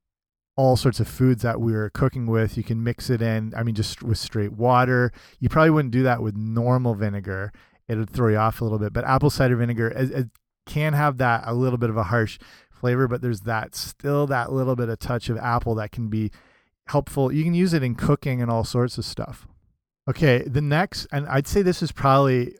all 0.56 0.76
sorts 0.76 1.00
of 1.00 1.08
foods 1.08 1.42
that 1.42 1.60
we 1.60 1.74
are 1.74 1.90
cooking 1.90 2.26
with. 2.26 2.56
You 2.56 2.62
can 2.62 2.82
mix 2.82 3.10
it 3.10 3.20
in. 3.20 3.52
I 3.56 3.62
mean, 3.62 3.74
just 3.74 4.02
with 4.02 4.18
straight 4.18 4.52
water. 4.52 5.12
You 5.40 5.48
probably 5.48 5.70
wouldn't 5.70 5.92
do 5.92 6.02
that 6.04 6.22
with 6.22 6.36
normal 6.36 6.94
vinegar. 6.94 7.52
It 7.88 7.96
would 7.96 8.10
throw 8.10 8.28
you 8.28 8.36
off 8.36 8.60
a 8.60 8.64
little 8.64 8.78
bit. 8.78 8.92
But 8.92 9.04
apple 9.04 9.30
cider 9.30 9.56
vinegar 9.56 9.88
it, 9.88 10.10
it 10.10 10.28
can 10.66 10.92
have 10.92 11.18
that 11.18 11.42
a 11.46 11.54
little 11.54 11.78
bit 11.78 11.90
of 11.90 11.96
a 11.96 12.04
harsh 12.04 12.38
flavor, 12.70 13.08
but 13.08 13.20
there's 13.20 13.40
that 13.40 13.74
still 13.74 14.26
that 14.28 14.52
little 14.52 14.76
bit 14.76 14.88
of 14.88 14.98
touch 14.98 15.28
of 15.28 15.36
apple 15.38 15.74
that 15.74 15.92
can 15.92 16.08
be 16.08 16.30
helpful. 16.86 17.32
You 17.32 17.44
can 17.44 17.54
use 17.54 17.74
it 17.74 17.82
in 17.82 17.94
cooking 17.94 18.40
and 18.40 18.50
all 18.50 18.64
sorts 18.64 18.98
of 18.98 19.04
stuff. 19.04 19.46
Okay, 20.08 20.42
the 20.42 20.60
next, 20.60 21.06
and 21.12 21.26
I'd 21.28 21.46
say 21.46 21.62
this 21.62 21.82
is 21.82 21.92
probably 21.92 22.56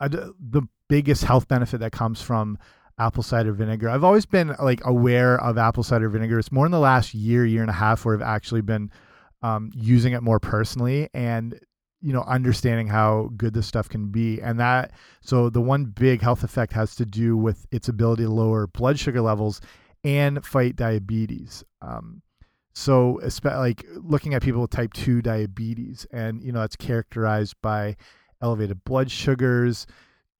the 0.00 0.62
biggest 0.88 1.24
health 1.24 1.46
benefit 1.46 1.78
that 1.80 1.92
comes 1.92 2.22
from 2.22 2.58
apple 2.98 3.22
cider 3.22 3.52
vinegar. 3.52 3.88
I've 3.88 4.04
always 4.04 4.26
been 4.26 4.54
like 4.60 4.80
aware 4.84 5.40
of 5.40 5.58
apple 5.58 5.82
cider 5.82 6.08
vinegar. 6.08 6.38
It's 6.38 6.52
more 6.52 6.66
in 6.66 6.72
the 6.72 6.78
last 6.78 7.14
year, 7.14 7.44
year 7.44 7.62
and 7.62 7.70
a 7.70 7.74
half 7.74 8.04
where 8.04 8.14
I've 8.14 8.22
actually 8.22 8.60
been 8.60 8.90
um, 9.42 9.70
using 9.74 10.12
it 10.12 10.22
more 10.22 10.40
personally 10.40 11.08
and 11.12 11.58
you 12.00 12.12
know 12.12 12.22
understanding 12.22 12.86
how 12.86 13.30
good 13.36 13.54
this 13.54 13.66
stuff 13.66 13.88
can 13.88 14.08
be. 14.08 14.40
And 14.40 14.60
that 14.60 14.92
so 15.20 15.50
the 15.50 15.60
one 15.60 15.86
big 15.86 16.22
health 16.22 16.44
effect 16.44 16.72
has 16.72 16.94
to 16.96 17.04
do 17.04 17.36
with 17.36 17.66
its 17.70 17.88
ability 17.88 18.24
to 18.24 18.30
lower 18.30 18.66
blood 18.66 18.98
sugar 18.98 19.20
levels 19.20 19.60
and 20.04 20.44
fight 20.44 20.76
diabetes. 20.76 21.64
Um, 21.80 22.22
so, 22.74 23.20
like 23.44 23.86
looking 23.96 24.34
at 24.34 24.42
people 24.42 24.60
with 24.60 24.70
type 24.70 24.92
2 24.94 25.22
diabetes, 25.22 26.06
and 26.12 26.42
you 26.42 26.50
know, 26.52 26.60
that's 26.60 26.76
characterized 26.76 27.54
by 27.62 27.96
elevated 28.42 28.84
blood 28.84 29.10
sugars, 29.10 29.86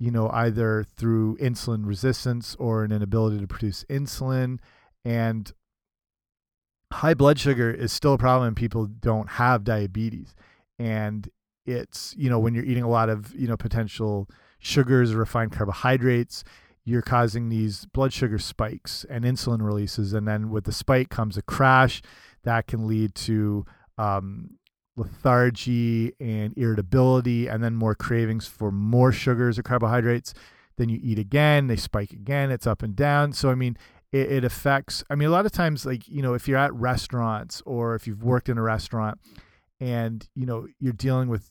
you 0.05 0.11
know, 0.11 0.29
either 0.35 0.85
through 0.99 1.35
insulin 1.39 1.87
resistance 1.87 2.55
or 2.59 2.85
an 2.85 2.93
inability 2.93 3.41
to 3.41 3.47
produce 3.47 3.87
insulin. 3.89 4.59
And 5.03 5.51
high 6.93 7.15
blood 7.15 7.39
sugar 7.39 7.71
is 7.71 7.91
still 7.91 8.13
a 8.13 8.19
problem 8.19 8.49
in 8.49 8.55
people 8.55 8.85
don't 8.85 9.31
have 9.31 9.65
diabetes. 9.65 10.35
And 10.79 11.31
it's, 11.65 12.15
you 12.19 12.29
know, 12.29 12.39
when 12.39 12.55
you're 12.55 12.67
eating 12.67 12.83
a 12.83 12.89
lot 12.89 13.09
of, 13.09 13.35
you 13.35 13.49
know, 13.49 13.57
potential 13.57 14.29
sugars, 14.59 15.15
refined 15.15 15.53
carbohydrates, 15.53 16.45
you're 16.85 17.01
causing 17.01 17.49
these 17.49 17.87
blood 17.87 18.13
sugar 18.13 18.39
spikes 18.39 19.07
and 19.09 19.25
insulin 19.25 19.63
releases. 19.63 20.13
And 20.13 20.29
then 20.29 20.51
with 20.51 20.65
the 20.65 20.73
spike 20.73 21.09
comes 21.09 21.39
a 21.39 21.43
crash 21.43 22.03
that 22.43 22.67
can 22.67 22.87
lead 22.87 23.15
to 23.15 23.65
um, 23.97 24.59
lethargy 24.97 26.13
and 26.21 26.57
irritability, 26.57 27.49
and 27.49 27.63
then 27.63 27.75
more 27.75 27.95
cravings 27.95 28.47
for 28.47 28.71
more 28.71 29.13
sugars 29.13 29.59
or 29.59 29.63
carbohydrates. 29.63 30.35
Then 30.77 30.89
you 30.89 30.99
eat 31.03 31.19
again, 31.19 31.67
they 31.67 31.77
spike 31.77 32.13
again, 32.13 32.51
it's 32.51 32.67
up 32.67 32.83
and 32.83 32.97
down. 32.97 33.33
So, 33.33 33.51
I 33.51 33.55
mean, 33.55 33.77
it, 34.13 34.31
it 34.31 34.45
affects, 34.45 35.05
I 35.11 35.15
mean, 35.15 35.29
a 35.29 35.33
lot 35.33 35.47
of 35.47 35.53
times, 35.53 35.87
like, 35.87 36.09
you 36.09 36.23
know, 36.23 36.35
if 36.35 36.49
you're 36.49 36.59
at 36.59 36.75
restaurants 36.75 37.63
or 37.65 37.95
if 37.95 38.07
you've 38.07 38.23
worked 38.23 38.49
in 38.49 38.59
a 38.59 38.63
restaurant 38.63 39.19
and, 39.81 40.29
you 40.35 40.47
know, 40.47 40.67
you're 40.79 40.93
dealing 40.93 41.29
with 41.29 41.51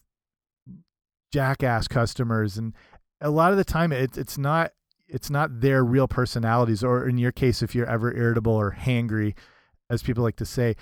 jackass 1.32 1.88
customers 1.88 2.58
and 2.58 2.74
a 3.20 3.30
lot 3.30 3.52
of 3.52 3.58
the 3.58 3.64
time 3.64 3.92
it, 3.92 4.18
it's 4.18 4.38
not 4.38 4.72
it's 5.08 5.32
not 5.32 5.62
their 5.62 5.84
real 5.84 6.08
personalities 6.08 6.84
or 6.84 7.08
in 7.08 7.18
your 7.18 7.32
case 7.32 7.64
if 7.64 7.74
you're 7.74 7.90
ever 7.90 8.14
irritable 8.16 8.54
or 8.54 8.78
hangry 8.80 9.34
as 9.94 10.04
people 10.04 10.24
like 10.24 10.36
to 10.36 10.46
say 10.46 10.76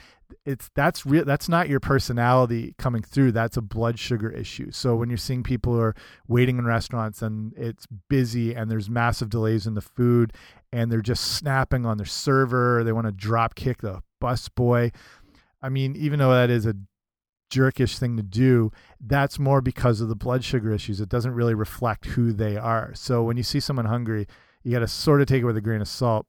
it's 0.46 0.70
that's 0.75 1.06
real 1.06 1.25
that's 1.25 1.50
not 1.50 1.68
your 1.68 1.80
personality 1.80 2.74
coming 2.77 3.01
through 3.01 3.32
that's 3.32 3.58
a 3.58 3.62
blood 3.62 4.00
sugar 4.00 4.30
issue 4.30 4.72
so 4.72 4.96
when 4.96 5.10
you're 5.10 5.18
seeing 5.18 5.44
people 5.44 5.74
who 5.74 5.82
are 5.82 5.96
waiting 6.27 6.58
in 6.58 6.65
restaurants 6.65 7.22
and 7.22 7.53
it's 7.56 7.86
busy 8.10 8.53
and 8.56 8.72
there's 8.72 8.89
massive 8.89 9.30
delays 9.30 9.68
in 9.68 9.74
the 9.74 9.82
food 9.82 10.34
and 10.72 10.91
they're 10.91 11.01
just 11.01 11.36
snapping 11.36 11.86
on 11.86 11.98
their 11.98 12.06
server 12.06 12.84
they 12.84 12.94
want 12.94 13.06
to 13.06 13.12
drop 13.12 13.56
kick 13.56 13.82
the 13.82 14.01
bus 14.20 14.48
boy 14.50 14.89
i 15.62 15.68
mean 15.68 15.96
even 15.96 16.20
though 16.20 16.34
that 16.34 16.50
is 16.50 16.65
a 16.65 16.74
jerkish 17.51 17.98
thing 17.98 18.15
to 18.15 18.24
do, 18.24 18.72
that's 19.01 19.38
more 19.38 19.60
because 19.60 20.00
of 20.00 20.08
the 20.08 20.15
blood 20.15 20.41
sugar 20.41 20.72
issues. 20.72 21.01
It 21.01 21.10
doesn't 21.10 21.34
really 21.34 21.53
reflect 21.53 22.06
who 22.06 22.32
they 22.32 22.56
are. 22.56 22.94
So 22.96 23.24
when 23.24 23.36
you 23.36 23.44
see 23.44 23.60
someone 23.60 23.88
hungry, 23.88 24.25
you 24.63 24.72
got 24.72 24.80
to 24.80 24.88
sort 24.88 25.20
of 25.20 25.27
take 25.27 25.41
it 25.41 25.46
with 25.46 25.58
a 25.58 25.62
grain 25.62 25.82
of 25.82 25.89
salt 25.89 26.27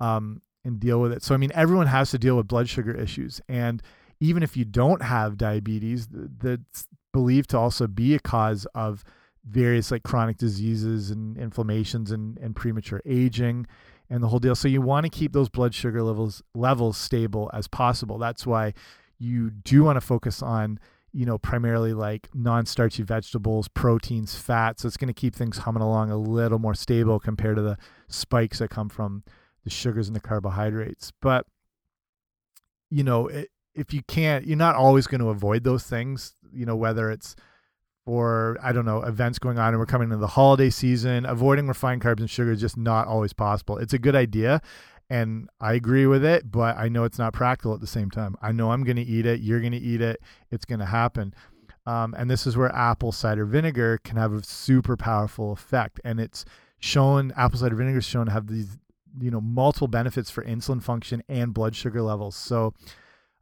um, 0.00 0.42
and 0.64 0.78
deal 0.80 1.00
with 1.00 1.12
it. 1.12 1.22
So, 1.22 1.34
I 1.34 1.38
mean, 1.38 1.52
everyone 1.54 1.86
has 1.86 2.10
to 2.10 2.18
deal 2.18 2.36
with 2.36 2.48
blood 2.48 2.68
sugar 2.68 2.94
issues. 2.94 3.40
And 3.48 3.82
even 4.20 4.42
if 4.42 4.56
you 4.56 4.64
don't 4.64 5.02
have 5.02 5.38
diabetes, 5.38 6.08
that's 6.10 6.86
believed 7.12 7.50
to 7.50 7.58
also 7.58 7.86
be 7.86 8.14
a 8.14 8.20
cause 8.20 8.66
of 8.74 9.04
various 9.48 9.90
like 9.90 10.02
chronic 10.02 10.36
diseases 10.36 11.10
and 11.10 11.36
inflammations 11.38 12.10
and, 12.10 12.38
and 12.38 12.54
premature 12.54 13.00
aging 13.06 13.66
and 14.10 14.22
the 14.22 14.28
whole 14.28 14.38
deal. 14.38 14.54
So 14.54 14.68
you 14.68 14.82
want 14.82 15.04
to 15.04 15.10
keep 15.10 15.32
those 15.32 15.48
blood 15.48 15.74
sugar 15.74 16.02
levels 16.02 16.42
levels 16.54 16.96
stable 16.96 17.50
as 17.54 17.66
possible. 17.66 18.18
That's 18.18 18.46
why 18.46 18.74
you 19.18 19.50
do 19.50 19.84
want 19.84 19.96
to 19.96 20.00
focus 20.00 20.42
on 20.42 20.78
you 21.12 21.26
know 21.26 21.38
primarily 21.38 21.92
like 21.92 22.28
non-starchy 22.34 23.02
vegetables 23.02 23.66
proteins 23.68 24.36
fats 24.36 24.82
so 24.82 24.86
it's 24.86 24.96
going 24.96 25.08
to 25.08 25.12
keep 25.12 25.34
things 25.34 25.58
humming 25.58 25.82
along 25.82 26.10
a 26.10 26.16
little 26.16 26.60
more 26.60 26.74
stable 26.74 27.18
compared 27.18 27.56
to 27.56 27.62
the 27.62 27.76
spikes 28.06 28.60
that 28.60 28.70
come 28.70 28.88
from 28.88 29.24
the 29.64 29.70
sugars 29.70 30.08
and 30.08 30.16
the 30.16 30.20
carbohydrates 30.20 31.12
but 31.20 31.46
you 32.90 33.04
know 33.04 33.26
it, 33.28 33.48
if 33.74 33.92
you 33.92 34.02
can't 34.08 34.46
you're 34.46 34.56
not 34.56 34.74
always 34.74 35.06
going 35.06 35.20
to 35.20 35.28
avoid 35.28 35.64
those 35.64 35.84
things 35.84 36.34
you 36.52 36.66
know 36.66 36.76
whether 36.76 37.10
it's 37.10 37.36
for 38.04 38.58
i 38.62 38.72
don't 38.72 38.86
know 38.86 39.02
events 39.02 39.38
going 39.38 39.58
on 39.58 39.68
and 39.68 39.78
we're 39.78 39.86
coming 39.86 40.06
into 40.06 40.16
the 40.16 40.26
holiday 40.26 40.70
season 40.70 41.26
avoiding 41.26 41.68
refined 41.68 42.00
carbs 42.00 42.20
and 42.20 42.30
sugar 42.30 42.50
is 42.50 42.60
just 42.60 42.76
not 42.76 43.06
always 43.06 43.32
possible 43.32 43.78
it's 43.78 43.92
a 43.92 43.98
good 43.98 44.16
idea 44.16 44.60
and 45.10 45.48
I 45.60 45.72
agree 45.72 46.06
with 46.06 46.24
it, 46.24 46.50
but 46.50 46.78
I 46.78 46.88
know 46.88 47.02
it's 47.02 47.18
not 47.18 47.32
practical 47.32 47.74
at 47.74 47.80
the 47.80 47.86
same 47.86 48.10
time. 48.10 48.36
I 48.40 48.52
know 48.52 48.70
I'm 48.70 48.84
going 48.84 48.96
to 48.96 49.02
eat 49.02 49.26
it. 49.26 49.40
You're 49.40 49.58
going 49.58 49.72
to 49.72 49.78
eat 49.78 50.00
it. 50.00 50.22
It's 50.52 50.64
going 50.64 50.78
to 50.78 50.86
happen. 50.86 51.34
Um, 51.84 52.14
and 52.16 52.30
this 52.30 52.46
is 52.46 52.56
where 52.56 52.72
apple 52.74 53.10
cider 53.10 53.44
vinegar 53.44 53.98
can 54.04 54.16
have 54.16 54.32
a 54.32 54.44
super 54.44 54.96
powerful 54.96 55.50
effect. 55.50 56.00
And 56.04 56.20
it's 56.20 56.44
shown, 56.78 57.32
apple 57.36 57.58
cider 57.58 57.74
vinegar 57.74 57.98
is 57.98 58.04
shown 58.04 58.26
to 58.26 58.32
have 58.32 58.46
these, 58.46 58.78
you 59.18 59.30
know, 59.30 59.40
multiple 59.40 59.88
benefits 59.88 60.30
for 60.30 60.44
insulin 60.44 60.82
function 60.82 61.22
and 61.28 61.54
blood 61.54 61.74
sugar 61.74 62.02
levels. 62.02 62.36
So 62.36 62.74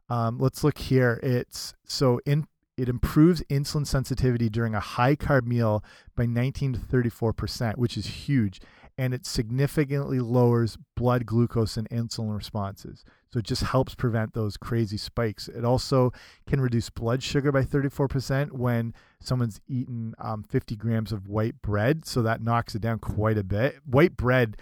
um, 0.09 0.39
let's 0.39 0.63
look 0.63 0.77
here. 0.77 1.19
It's 1.21 1.73
so 1.83 2.19
in 2.25 2.47
it 2.77 2.87
improves 2.87 3.41
insulin 3.49 3.85
sensitivity 3.85 4.49
during 4.49 4.73
a 4.73 4.79
high 4.79 5.15
carb 5.15 5.45
meal 5.45 5.83
by 6.15 6.25
19 6.25 6.73
to 6.73 6.79
34 6.79 7.33
percent, 7.33 7.77
which 7.77 7.97
is 7.97 8.05
huge 8.05 8.61
and 8.99 9.13
it 9.13 9.25
significantly 9.25 10.19
lowers 10.19 10.77
blood 10.97 11.25
glucose 11.25 11.77
and 11.77 11.89
insulin 11.89 12.35
responses. 12.35 13.05
So 13.31 13.39
it 13.39 13.45
just 13.45 13.63
helps 13.63 13.95
prevent 13.95 14.33
those 14.33 14.57
crazy 14.57 14.97
spikes. 14.97 15.47
It 15.47 15.63
also 15.63 16.11
can 16.45 16.59
reduce 16.59 16.89
blood 16.89 17.23
sugar 17.23 17.49
by 17.49 17.63
34% 17.63 18.51
when 18.51 18.93
someone's 19.21 19.61
eaten 19.69 20.15
um, 20.19 20.43
50 20.43 20.75
grams 20.75 21.13
of 21.13 21.29
white 21.29 21.61
bread. 21.61 22.03
So 22.03 22.21
that 22.23 22.43
knocks 22.43 22.75
it 22.75 22.81
down 22.81 22.99
quite 22.99 23.37
a 23.37 23.43
bit. 23.43 23.77
White 23.85 24.17
bread 24.17 24.57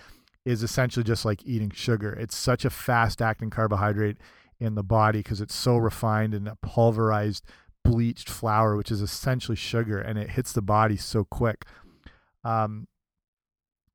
is 0.47 0.63
essentially 0.63 1.03
just 1.03 1.25
like 1.25 1.45
eating 1.45 1.69
sugar. 1.69 2.13
It's 2.13 2.35
such 2.35 2.63
a 2.63 2.69
fast 2.69 3.21
acting 3.21 3.49
carbohydrate 3.49 4.17
in 4.61 4.75
the 4.75 4.83
body 4.83 5.19
because 5.19 5.41
it's 5.41 5.53
so 5.53 5.75
refined 5.75 6.33
and 6.33 6.47
a 6.47 6.55
pulverized 6.61 7.43
bleached 7.83 8.29
flour, 8.29 8.77
which 8.77 8.89
is 8.89 9.01
essentially 9.01 9.57
sugar, 9.57 9.99
and 9.99 10.17
it 10.17 10.31
hits 10.31 10.53
the 10.53 10.61
body 10.61 10.95
so 10.95 11.25
quick. 11.25 11.65
Um, 12.45 12.87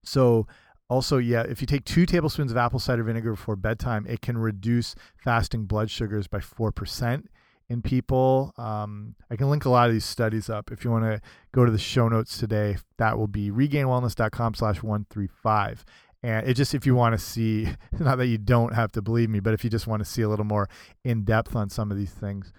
so 0.04 0.46
also, 0.90 1.16
yeah, 1.16 1.40
if 1.40 1.62
you 1.62 1.66
take 1.66 1.86
two 1.86 2.04
tablespoons 2.04 2.50
of 2.50 2.58
apple 2.58 2.78
cider 2.78 3.02
vinegar 3.02 3.30
before 3.30 3.56
bedtime, 3.56 4.06
it 4.06 4.20
can 4.20 4.36
reduce 4.36 4.94
fasting 5.16 5.64
blood 5.64 5.90
sugars 5.90 6.26
by 6.26 6.38
4% 6.38 7.24
in 7.70 7.80
people. 7.80 8.52
Um, 8.58 9.14
I 9.30 9.36
can 9.36 9.48
link 9.48 9.64
a 9.64 9.70
lot 9.70 9.88
of 9.88 9.94
these 9.94 10.04
studies 10.04 10.50
up. 10.50 10.70
If 10.70 10.84
you 10.84 10.90
want 10.90 11.04
to 11.04 11.22
go 11.52 11.64
to 11.64 11.70
the 11.70 11.78
show 11.78 12.08
notes 12.08 12.36
today, 12.36 12.76
that 12.98 13.16
will 13.16 13.26
be 13.26 13.50
regainedwellness.com 13.50 14.52
slash 14.52 14.82
135. 14.82 15.86
And 16.22 16.46
it 16.48 16.54
just, 16.54 16.74
if 16.74 16.86
you 16.86 16.94
want 16.94 17.18
to 17.18 17.18
see, 17.18 17.68
not 17.98 18.18
that 18.18 18.26
you 18.26 18.38
don't 18.38 18.74
have 18.74 18.92
to 18.92 19.02
believe 19.02 19.28
me, 19.28 19.40
but 19.40 19.54
if 19.54 19.64
you 19.64 19.70
just 19.70 19.86
want 19.86 20.00
to 20.00 20.08
see 20.08 20.22
a 20.22 20.28
little 20.28 20.44
more 20.44 20.68
in 21.04 21.24
depth 21.24 21.56
on 21.56 21.68
some 21.68 21.90
of 21.90 21.96
these 21.96 22.12
things. 22.12 22.52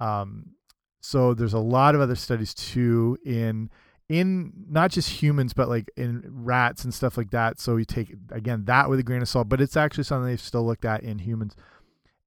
Um, 0.00 0.54
So 1.00 1.34
there's 1.34 1.54
a 1.54 1.58
lot 1.58 1.94
of 1.94 2.00
other 2.00 2.16
studies 2.16 2.54
too 2.54 3.18
in 3.24 3.70
in 4.08 4.52
not 4.68 4.90
just 4.90 5.22
humans 5.22 5.52
but 5.52 5.68
like 5.68 5.90
in 5.96 6.22
rats 6.26 6.84
and 6.84 6.94
stuff 6.94 7.16
like 7.16 7.30
that. 7.30 7.60
So 7.60 7.76
you 7.76 7.84
take 7.84 8.14
again 8.30 8.64
that 8.66 8.88
with 8.88 8.98
a 8.98 9.02
grain 9.02 9.22
of 9.22 9.28
salt, 9.28 9.48
but 9.48 9.60
it's 9.60 9.76
actually 9.76 10.04
something 10.04 10.26
they've 10.26 10.40
still 10.40 10.64
looked 10.66 10.84
at 10.84 11.02
in 11.02 11.18
humans, 11.20 11.54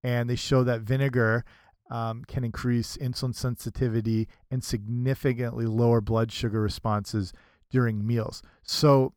and 0.03 0.29
they 0.29 0.35
show 0.35 0.63
that 0.63 0.81
vinegar 0.81 1.43
um, 1.89 2.23
can 2.25 2.43
increase 2.43 2.97
insulin 2.97 3.35
sensitivity 3.35 4.27
and 4.49 4.63
significantly 4.63 5.65
lower 5.65 6.01
blood 6.01 6.31
sugar 6.31 6.61
responses 6.61 7.33
during 7.69 8.05
meals. 8.05 8.41
So 8.63 9.13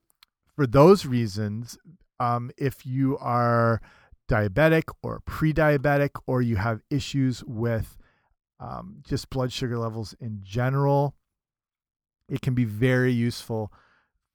for 0.55 0.67
those 0.67 1.07
reasons, 1.07 1.79
um, 2.21 2.51
if 2.57 2.87
you 2.87 3.19
are 3.19 3.81
diabetic 4.29 4.85
or 5.03 5.21
pre-diabetic 5.27 6.11
or 6.27 6.41
you 6.41 6.57
have 6.57 6.83
issues 6.91 7.45
with 7.45 7.99
um, 8.61 9.03
just 9.07 9.31
blood 9.31 9.53
sugar 9.53 9.79
levels 9.79 10.15
in 10.21 10.41
general, 10.43 11.15
it 12.29 12.41
can 12.41 12.55
be 12.55 12.65
very 12.65 13.13
useful 13.13 13.73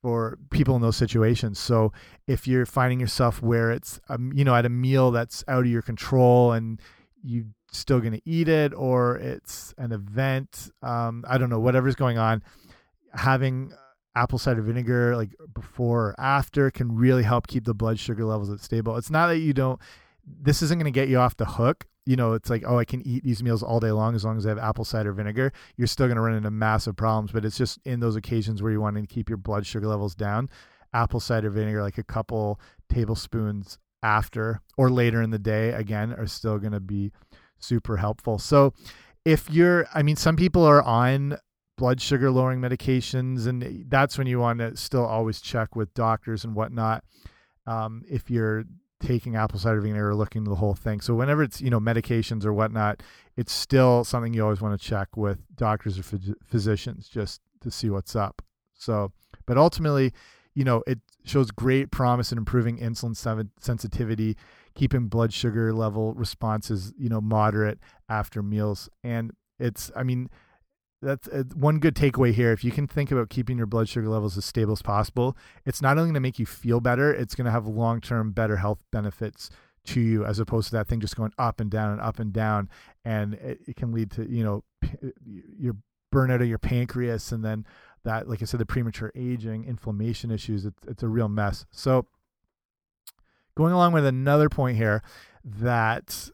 for 0.02 0.38
people 0.50 0.76
in 0.76 0.82
those 0.82 0.96
situations. 0.96 1.58
So 1.58 1.92
if 2.26 2.46
you're 2.46 2.66
finding 2.66 3.00
yourself 3.00 3.42
where 3.42 3.70
it's 3.70 4.00
um, 4.08 4.32
you 4.34 4.44
know 4.44 4.54
at 4.54 4.64
a 4.64 4.70
meal 4.70 5.10
that's 5.10 5.44
out 5.48 5.64
of 5.64 5.70
your 5.70 5.82
control 5.82 6.52
and 6.52 6.80
you 7.22 7.46
still 7.72 8.00
going 8.00 8.12
to 8.12 8.22
eat 8.24 8.48
it 8.48 8.72
or 8.74 9.16
it's 9.16 9.74
an 9.76 9.92
event, 9.92 10.70
um, 10.82 11.24
I 11.28 11.38
don't 11.38 11.50
know 11.50 11.60
whatever's 11.60 11.96
going 11.96 12.18
on, 12.18 12.42
having 13.12 13.72
apple 14.16 14.38
cider 14.38 14.62
vinegar 14.62 15.16
like 15.16 15.30
before 15.54 16.08
or 16.08 16.20
after 16.20 16.70
can 16.70 16.94
really 16.94 17.22
help 17.22 17.46
keep 17.46 17.64
the 17.64 17.74
blood 17.74 17.98
sugar 17.98 18.24
levels 18.24 18.50
at 18.50 18.60
stable. 18.60 18.96
It's 18.96 19.10
not 19.10 19.28
that 19.28 19.38
you 19.38 19.52
don't 19.52 19.80
this 20.42 20.62
isn't 20.62 20.78
going 20.78 20.92
to 20.92 20.96
get 20.96 21.08
you 21.08 21.18
off 21.18 21.36
the 21.36 21.44
hook. 21.44 21.86
You 22.06 22.16
know, 22.16 22.32
it's 22.32 22.50
like, 22.50 22.64
oh, 22.66 22.78
I 22.78 22.84
can 22.84 23.06
eat 23.06 23.24
these 23.24 23.42
meals 23.42 23.62
all 23.62 23.78
day 23.78 23.92
long 23.92 24.14
as 24.14 24.24
long 24.24 24.36
as 24.36 24.46
I 24.46 24.50
have 24.50 24.58
apple 24.58 24.84
cider 24.84 25.12
vinegar. 25.12 25.52
You're 25.76 25.86
still 25.86 26.06
going 26.06 26.16
to 26.16 26.22
run 26.22 26.34
into 26.34 26.50
massive 26.50 26.96
problems, 26.96 27.30
but 27.30 27.44
it's 27.44 27.58
just 27.58 27.78
in 27.84 28.00
those 28.00 28.16
occasions 28.16 28.62
where 28.62 28.72
you 28.72 28.80
want 28.80 28.96
to 28.96 29.06
keep 29.06 29.28
your 29.28 29.38
blood 29.38 29.66
sugar 29.66 29.86
levels 29.86 30.14
down. 30.14 30.48
Apple 30.92 31.20
cider 31.20 31.50
vinegar, 31.50 31.82
like 31.82 31.98
a 31.98 32.02
couple 32.02 32.60
tablespoons 32.88 33.78
after 34.02 34.60
or 34.76 34.90
later 34.90 35.22
in 35.22 35.30
the 35.30 35.38
day, 35.38 35.70
again, 35.70 36.12
are 36.12 36.26
still 36.26 36.58
going 36.58 36.72
to 36.72 36.80
be 36.80 37.12
super 37.58 37.98
helpful. 37.98 38.38
So, 38.38 38.72
if 39.24 39.50
you're, 39.50 39.86
I 39.94 40.02
mean, 40.02 40.16
some 40.16 40.34
people 40.34 40.64
are 40.64 40.82
on 40.82 41.36
blood 41.80 41.98
sugar 41.98 42.30
lowering 42.30 42.60
medications, 42.60 43.46
and 43.46 43.86
that's 43.88 44.18
when 44.18 44.26
you 44.26 44.38
want 44.38 44.58
to 44.58 44.76
still 44.76 45.06
always 45.06 45.40
check 45.40 45.74
with 45.74 45.92
doctors 45.94 46.44
and 46.44 46.54
whatnot. 46.54 47.02
Um, 47.66 48.02
if 48.06 48.30
you're 48.30 48.64
taking 49.00 49.34
apple 49.34 49.58
cider 49.58 49.80
vinegar 49.80 50.10
or 50.10 50.14
looking 50.14 50.44
to 50.44 50.50
the 50.50 50.56
whole 50.56 50.74
thing. 50.74 51.00
So 51.00 51.14
whenever 51.14 51.42
it's 51.42 51.62
you 51.62 51.70
know 51.70 51.80
medications 51.80 52.44
or 52.44 52.52
whatnot, 52.52 53.02
it's 53.34 53.50
still 53.50 54.04
something 54.04 54.34
you 54.34 54.44
always 54.44 54.60
want 54.60 54.78
to 54.78 54.86
check 54.86 55.16
with 55.16 55.38
doctors 55.56 55.98
or 55.98 56.02
phys 56.02 56.34
physicians 56.44 57.08
just 57.08 57.40
to 57.62 57.70
see 57.70 57.88
what's 57.88 58.14
up. 58.14 58.42
So, 58.74 59.12
but 59.46 59.56
ultimately, 59.56 60.12
you 60.54 60.64
know, 60.64 60.82
it 60.86 60.98
shows 61.24 61.50
great 61.50 61.90
promise 61.90 62.30
in 62.30 62.36
improving 62.36 62.76
insulin 62.76 63.16
sensitivity, 63.58 64.36
keeping 64.74 65.08
blood 65.08 65.32
sugar 65.32 65.72
level 65.72 66.12
responses 66.12 66.92
you 66.98 67.08
know 67.08 67.22
moderate 67.22 67.78
after 68.10 68.42
meals, 68.42 68.90
and 69.02 69.30
it's 69.58 69.90
I 69.96 70.02
mean 70.02 70.28
that's 71.02 71.28
uh, 71.28 71.44
one 71.54 71.78
good 71.78 71.94
takeaway 71.94 72.32
here. 72.32 72.52
If 72.52 72.62
you 72.62 72.70
can 72.70 72.86
think 72.86 73.10
about 73.10 73.30
keeping 73.30 73.56
your 73.56 73.66
blood 73.66 73.88
sugar 73.88 74.08
levels 74.08 74.36
as 74.36 74.44
stable 74.44 74.72
as 74.72 74.82
possible, 74.82 75.36
it's 75.64 75.80
not 75.80 75.96
only 75.96 76.08
going 76.08 76.14
to 76.14 76.20
make 76.20 76.38
you 76.38 76.46
feel 76.46 76.80
better, 76.80 77.12
it's 77.12 77.34
going 77.34 77.46
to 77.46 77.50
have 77.50 77.66
long 77.66 78.00
term 78.00 78.32
better 78.32 78.56
health 78.56 78.82
benefits 78.90 79.50
to 79.86 80.00
you 80.00 80.24
as 80.24 80.38
opposed 80.38 80.68
to 80.68 80.76
that 80.76 80.86
thing 80.86 81.00
just 81.00 81.16
going 81.16 81.32
up 81.38 81.60
and 81.60 81.70
down 81.70 81.92
and 81.92 82.00
up 82.00 82.18
and 82.18 82.32
down. 82.32 82.68
And 83.04 83.34
it, 83.34 83.60
it 83.66 83.76
can 83.76 83.92
lead 83.92 84.10
to, 84.12 84.30
you 84.30 84.44
know, 84.44 84.64
your 85.58 85.76
burnout 86.12 86.42
of 86.42 86.48
your 86.48 86.58
pancreas 86.58 87.32
and 87.32 87.44
then 87.44 87.66
that, 88.04 88.28
like 88.28 88.42
I 88.42 88.44
said, 88.44 88.60
the 88.60 88.66
premature 88.66 89.12
aging, 89.14 89.64
inflammation 89.64 90.30
issues. 90.30 90.64
It's, 90.64 90.78
it's 90.86 91.02
a 91.02 91.08
real 91.08 91.28
mess. 91.28 91.66
So, 91.70 92.06
going 93.54 93.72
along 93.72 93.92
with 93.92 94.06
another 94.06 94.48
point 94.48 94.76
here 94.76 95.02
that 95.44 96.30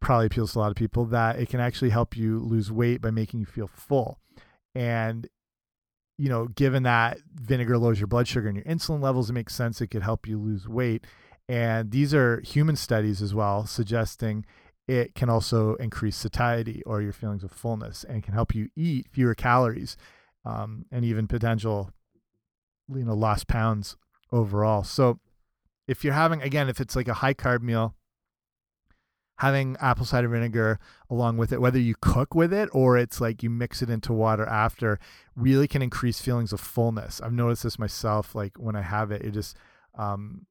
probably 0.00 0.26
appeals 0.26 0.52
to 0.52 0.58
a 0.58 0.60
lot 0.60 0.70
of 0.70 0.76
people 0.76 1.04
that 1.06 1.38
it 1.38 1.48
can 1.48 1.60
actually 1.60 1.90
help 1.90 2.16
you 2.16 2.40
lose 2.40 2.72
weight 2.72 3.00
by 3.00 3.10
making 3.10 3.40
you 3.40 3.46
feel 3.46 3.66
full. 3.66 4.18
And 4.74 5.28
you 6.16 6.28
know, 6.28 6.46
given 6.46 6.84
that 6.84 7.18
vinegar 7.34 7.76
lowers 7.76 7.98
your 7.98 8.06
blood 8.06 8.28
sugar 8.28 8.48
and 8.48 8.56
your 8.56 8.64
insulin 8.66 9.02
levels, 9.02 9.30
it 9.30 9.32
makes 9.32 9.54
sense 9.54 9.80
it 9.80 9.88
could 9.88 10.02
help 10.02 10.28
you 10.28 10.38
lose 10.38 10.68
weight. 10.68 11.04
And 11.48 11.90
these 11.90 12.14
are 12.14 12.40
human 12.40 12.76
studies 12.76 13.20
as 13.20 13.34
well, 13.34 13.66
suggesting 13.66 14.46
it 14.86 15.14
can 15.14 15.28
also 15.28 15.74
increase 15.76 16.16
satiety 16.16 16.82
or 16.86 17.02
your 17.02 17.12
feelings 17.12 17.42
of 17.42 17.50
fullness 17.50 18.04
and 18.04 18.22
can 18.22 18.34
help 18.34 18.54
you 18.54 18.68
eat 18.76 19.08
fewer 19.10 19.34
calories 19.34 19.96
um, 20.44 20.84
and 20.92 21.04
even 21.04 21.26
potential, 21.26 21.90
you 22.88 23.04
know, 23.04 23.14
lost 23.14 23.48
pounds 23.48 23.96
overall. 24.30 24.84
So 24.84 25.18
if 25.88 26.04
you're 26.04 26.14
having, 26.14 26.42
again, 26.42 26.68
if 26.68 26.80
it's 26.80 26.94
like 26.94 27.08
a 27.08 27.14
high 27.14 27.34
carb 27.34 27.60
meal, 27.60 27.94
having 29.38 29.76
apple 29.80 30.06
cider 30.06 30.28
vinegar 30.28 30.78
along 31.10 31.36
with 31.36 31.52
it, 31.52 31.60
whether 31.60 31.78
you 31.78 31.94
cook 32.00 32.34
with 32.34 32.52
it 32.52 32.68
or 32.72 32.96
it's 32.96 33.20
like 33.20 33.42
you 33.42 33.50
mix 33.50 33.82
it 33.82 33.90
into 33.90 34.12
water 34.12 34.46
after, 34.46 34.98
really 35.34 35.66
can 35.66 35.82
increase 35.82 36.20
feelings 36.20 36.52
of 36.52 36.60
fullness. 36.60 37.20
I've 37.20 37.32
noticed 37.32 37.64
this 37.64 37.78
myself. 37.78 38.34
Like 38.34 38.56
when 38.56 38.76
I 38.76 38.82
have 38.82 39.10
it, 39.10 39.22
it 39.22 39.32
just, 39.32 39.56
um, 39.98 40.46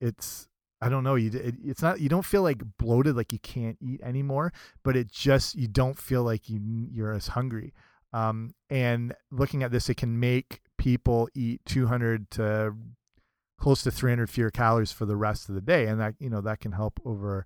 it's, 0.00 0.48
I 0.80 0.88
don't 0.88 1.04
know. 1.04 1.16
You, 1.16 1.30
it, 1.32 1.56
it's 1.62 1.82
not, 1.82 2.00
you 2.00 2.08
don't 2.08 2.24
feel 2.24 2.42
like 2.42 2.62
bloated, 2.78 3.16
like 3.16 3.32
you 3.32 3.40
can't 3.40 3.76
eat 3.80 4.00
anymore, 4.02 4.52
but 4.82 4.96
it 4.96 5.10
just, 5.10 5.54
you 5.54 5.68
don't 5.68 5.98
feel 5.98 6.22
like 6.22 6.48
you, 6.48 6.60
you're 6.90 7.12
as 7.12 7.28
hungry. 7.28 7.74
Um, 8.12 8.54
and 8.70 9.14
looking 9.30 9.62
at 9.62 9.70
this, 9.70 9.90
it 9.90 9.96
can 9.96 10.18
make 10.18 10.60
people 10.78 11.28
eat 11.34 11.60
200 11.66 12.30
to 12.32 12.74
close 13.58 13.82
to 13.82 13.90
300 13.90 14.30
fewer 14.30 14.50
calories 14.50 14.92
for 14.92 15.04
the 15.04 15.16
rest 15.16 15.48
of 15.48 15.54
the 15.54 15.60
day. 15.60 15.86
And 15.86 16.00
that, 16.00 16.14
you 16.18 16.30
know, 16.30 16.40
that 16.40 16.60
can 16.60 16.72
help 16.72 17.00
over, 17.04 17.44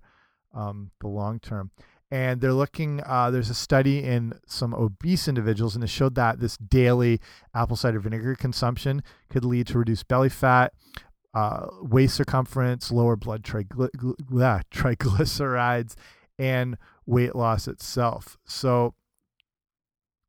um, 0.53 0.91
the 1.01 1.07
long 1.07 1.39
term. 1.39 1.71
And 2.11 2.41
they're 2.41 2.53
looking, 2.53 3.01
uh, 3.05 3.31
there's 3.31 3.49
a 3.49 3.55
study 3.55 4.03
in 4.03 4.33
some 4.45 4.75
obese 4.75 5.27
individuals, 5.27 5.73
and 5.73 5.83
it 5.83 5.89
showed 5.89 6.13
that 6.15 6.39
this 6.39 6.57
daily 6.57 7.19
apple 7.55 7.75
cider 7.75 7.99
vinegar 7.99 8.35
consumption 8.35 9.01
could 9.29 9.43
lead 9.43 9.67
to 9.67 9.79
reduced 9.79 10.07
belly 10.07 10.29
fat, 10.29 10.73
uh, 11.33 11.65
waist 11.81 12.15
circumference, 12.15 12.91
lower 12.91 13.15
blood 13.15 13.43
trigly 13.43 13.87
triglycerides, 14.71 15.95
and 16.37 16.77
weight 17.07 17.35
loss 17.35 17.67
itself. 17.67 18.37
So, 18.45 18.93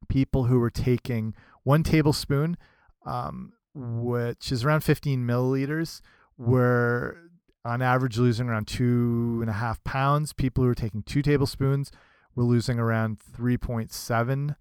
people 0.08 0.44
who 0.44 0.58
were 0.58 0.70
taking 0.70 1.34
one 1.64 1.82
tablespoon, 1.82 2.56
um, 3.04 3.52
which 3.74 4.50
is 4.50 4.64
around 4.64 4.80
15 4.80 5.26
milliliters, 5.26 6.00
were 6.38 7.18
on 7.64 7.82
average 7.82 8.18
losing 8.18 8.48
around 8.48 8.66
two 8.66 9.38
and 9.40 9.48
a 9.48 9.54
half 9.54 9.82
pounds. 9.84 10.32
People 10.32 10.64
who 10.64 10.70
are 10.70 10.74
taking 10.74 11.02
two 11.02 11.22
tablespoons 11.22 11.90
were 12.34 12.44
losing 12.44 12.78
around 12.78 13.18
3.7 13.18 14.56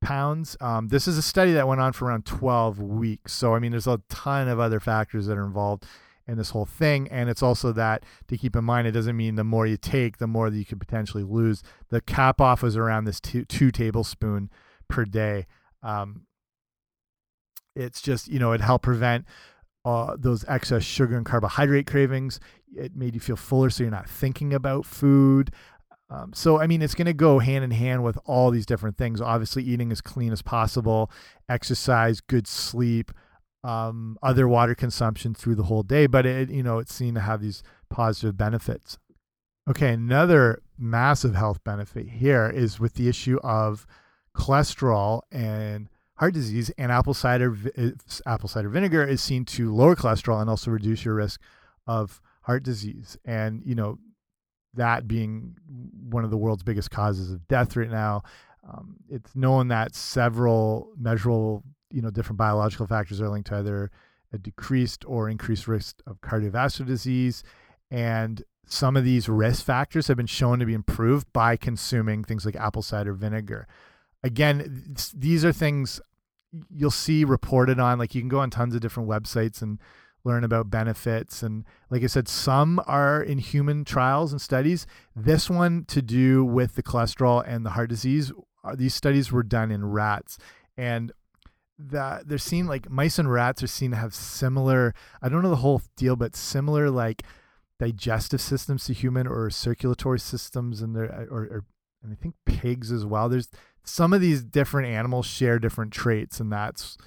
pounds. 0.00 0.56
Um, 0.60 0.88
this 0.88 1.08
is 1.08 1.18
a 1.18 1.22
study 1.22 1.52
that 1.52 1.68
went 1.68 1.80
on 1.80 1.92
for 1.92 2.06
around 2.06 2.24
12 2.24 2.80
weeks. 2.80 3.32
So, 3.32 3.54
I 3.54 3.58
mean, 3.58 3.72
there's 3.72 3.86
a 3.86 4.00
ton 4.08 4.48
of 4.48 4.58
other 4.58 4.80
factors 4.80 5.26
that 5.26 5.36
are 5.36 5.44
involved 5.44 5.84
in 6.28 6.36
this 6.36 6.50
whole 6.50 6.64
thing. 6.66 7.08
And 7.08 7.28
it's 7.28 7.42
also 7.42 7.72
that 7.72 8.04
to 8.28 8.36
keep 8.36 8.56
in 8.56 8.64
mind, 8.64 8.86
it 8.86 8.92
doesn't 8.92 9.16
mean 9.16 9.36
the 9.36 9.44
more 9.44 9.66
you 9.66 9.76
take, 9.76 10.18
the 10.18 10.26
more 10.26 10.50
that 10.50 10.56
you 10.56 10.64
could 10.64 10.80
potentially 10.80 11.22
lose. 11.22 11.62
The 11.90 12.00
cap 12.00 12.40
off 12.40 12.62
was 12.62 12.76
around 12.76 13.04
this 13.04 13.20
two, 13.20 13.44
two 13.44 13.70
tablespoon 13.70 14.50
per 14.88 15.04
day. 15.04 15.46
Um, 15.82 16.22
it's 17.74 18.00
just, 18.00 18.28
you 18.28 18.38
know, 18.38 18.52
it 18.52 18.60
helped 18.60 18.84
prevent 18.84 19.26
uh, 19.86 20.16
those 20.18 20.44
excess 20.48 20.82
sugar 20.82 21.16
and 21.16 21.24
carbohydrate 21.24 21.86
cravings. 21.86 22.40
It 22.76 22.96
made 22.96 23.14
you 23.14 23.20
feel 23.20 23.36
fuller, 23.36 23.70
so 23.70 23.84
you're 23.84 23.90
not 23.92 24.08
thinking 24.08 24.52
about 24.52 24.84
food. 24.84 25.52
Um, 26.10 26.32
so, 26.34 26.60
I 26.60 26.66
mean, 26.66 26.82
it's 26.82 26.96
going 26.96 27.06
to 27.06 27.12
go 27.12 27.38
hand 27.38 27.62
in 27.62 27.70
hand 27.70 28.02
with 28.02 28.18
all 28.26 28.50
these 28.50 28.66
different 28.66 28.98
things. 28.98 29.20
Obviously, 29.20 29.62
eating 29.62 29.92
as 29.92 30.00
clean 30.00 30.32
as 30.32 30.42
possible, 30.42 31.08
exercise, 31.48 32.20
good 32.20 32.48
sleep, 32.48 33.12
um, 33.62 34.18
other 34.24 34.48
water 34.48 34.74
consumption 34.74 35.34
through 35.34 35.54
the 35.54 35.62
whole 35.62 35.84
day. 35.84 36.08
But 36.08 36.26
it, 36.26 36.50
you 36.50 36.64
know, 36.64 36.78
it's 36.78 36.92
seen 36.92 37.14
to 37.14 37.20
have 37.20 37.40
these 37.40 37.62
positive 37.88 38.36
benefits. 38.36 38.98
Okay, 39.70 39.92
another 39.92 40.62
massive 40.76 41.36
health 41.36 41.62
benefit 41.62 42.08
here 42.08 42.50
is 42.52 42.80
with 42.80 42.94
the 42.94 43.08
issue 43.08 43.38
of 43.44 43.86
cholesterol 44.34 45.22
and 45.30 45.88
heart 46.16 46.34
disease, 46.34 46.70
and 46.78 46.90
apple 46.90 47.14
cider 47.14 47.56
apple 48.26 48.48
cider 48.48 48.68
vinegar 48.68 49.04
is 49.04 49.20
seen 49.20 49.44
to 49.44 49.74
lower 49.74 49.96
cholesterol 49.96 50.40
and 50.40 50.50
also 50.50 50.70
reduce 50.70 51.04
your 51.04 51.14
risk 51.14 51.40
of 51.86 52.20
heart 52.42 52.62
disease. 52.62 53.16
And 53.24 53.62
you 53.64 53.74
know 53.74 53.98
that 54.74 55.08
being 55.08 55.56
one 56.10 56.24
of 56.24 56.30
the 56.30 56.36
world's 56.36 56.62
biggest 56.62 56.90
causes 56.90 57.32
of 57.32 57.46
death 57.48 57.76
right 57.76 57.90
now, 57.90 58.22
um, 58.68 58.96
it's 59.08 59.34
known 59.34 59.68
that 59.68 59.94
several 59.94 60.92
measurable 60.98 61.62
you 61.90 62.02
know 62.02 62.10
different 62.10 62.38
biological 62.38 62.86
factors 62.86 63.20
are 63.20 63.28
linked 63.28 63.48
to 63.48 63.56
either 63.56 63.90
a 64.32 64.38
decreased 64.38 65.04
or 65.06 65.28
increased 65.28 65.68
risk 65.68 66.00
of 66.06 66.20
cardiovascular 66.20 66.86
disease 66.86 67.44
and 67.90 68.42
some 68.68 68.96
of 68.96 69.04
these 69.04 69.28
risk 69.28 69.64
factors 69.64 70.08
have 70.08 70.16
been 70.16 70.26
shown 70.26 70.58
to 70.58 70.66
be 70.66 70.74
improved 70.74 71.32
by 71.32 71.56
consuming 71.56 72.24
things 72.24 72.44
like 72.44 72.56
apple 72.56 72.82
cider 72.82 73.12
vinegar 73.12 73.68
again, 74.22 74.96
these 75.14 75.44
are 75.44 75.52
things 75.52 76.00
you'll 76.70 76.90
see 76.90 77.24
reported 77.24 77.78
on. 77.78 77.98
Like 77.98 78.14
you 78.14 78.20
can 78.20 78.28
go 78.28 78.40
on 78.40 78.50
tons 78.50 78.74
of 78.74 78.80
different 78.80 79.08
websites 79.08 79.62
and 79.62 79.78
learn 80.24 80.44
about 80.44 80.70
benefits. 80.70 81.42
And 81.42 81.64
like 81.90 82.02
I 82.02 82.06
said, 82.06 82.28
some 82.28 82.80
are 82.86 83.22
in 83.22 83.38
human 83.38 83.84
trials 83.84 84.32
and 84.32 84.40
studies. 84.40 84.86
This 85.14 85.48
one 85.48 85.84
to 85.86 86.02
do 86.02 86.44
with 86.44 86.74
the 86.74 86.82
cholesterol 86.82 87.44
and 87.46 87.64
the 87.64 87.70
heart 87.70 87.88
disease, 87.88 88.32
uh, 88.64 88.74
these 88.74 88.94
studies 88.94 89.30
were 89.30 89.44
done 89.44 89.70
in 89.70 89.84
rats. 89.86 90.38
And 90.76 91.12
that 91.78 92.28
they're 92.28 92.38
seen 92.38 92.66
like 92.66 92.90
mice 92.90 93.18
and 93.18 93.30
rats 93.30 93.62
are 93.62 93.68
seen 93.68 93.90
to 93.92 93.96
have 93.96 94.14
similar, 94.14 94.94
I 95.22 95.28
don't 95.28 95.42
know 95.42 95.50
the 95.50 95.56
whole 95.56 95.82
deal, 95.96 96.16
but 96.16 96.34
similar 96.34 96.90
like 96.90 97.22
digestive 97.78 98.40
systems 98.40 98.86
to 98.86 98.94
human 98.94 99.26
or 99.26 99.50
circulatory 99.50 100.18
systems 100.18 100.80
and 100.80 100.96
their 100.96 101.28
or, 101.30 101.42
or 101.42 101.64
and 102.02 102.12
I 102.12 102.16
think 102.16 102.34
pigs 102.44 102.90
as 102.92 103.04
well. 103.04 103.28
There's 103.28 103.48
some 103.86 104.12
of 104.12 104.20
these 104.20 104.42
different 104.42 104.88
animals 104.88 105.26
share 105.26 105.58
different 105.58 105.92
traits 105.92 106.40
and 106.40 106.52
that's 106.52 106.98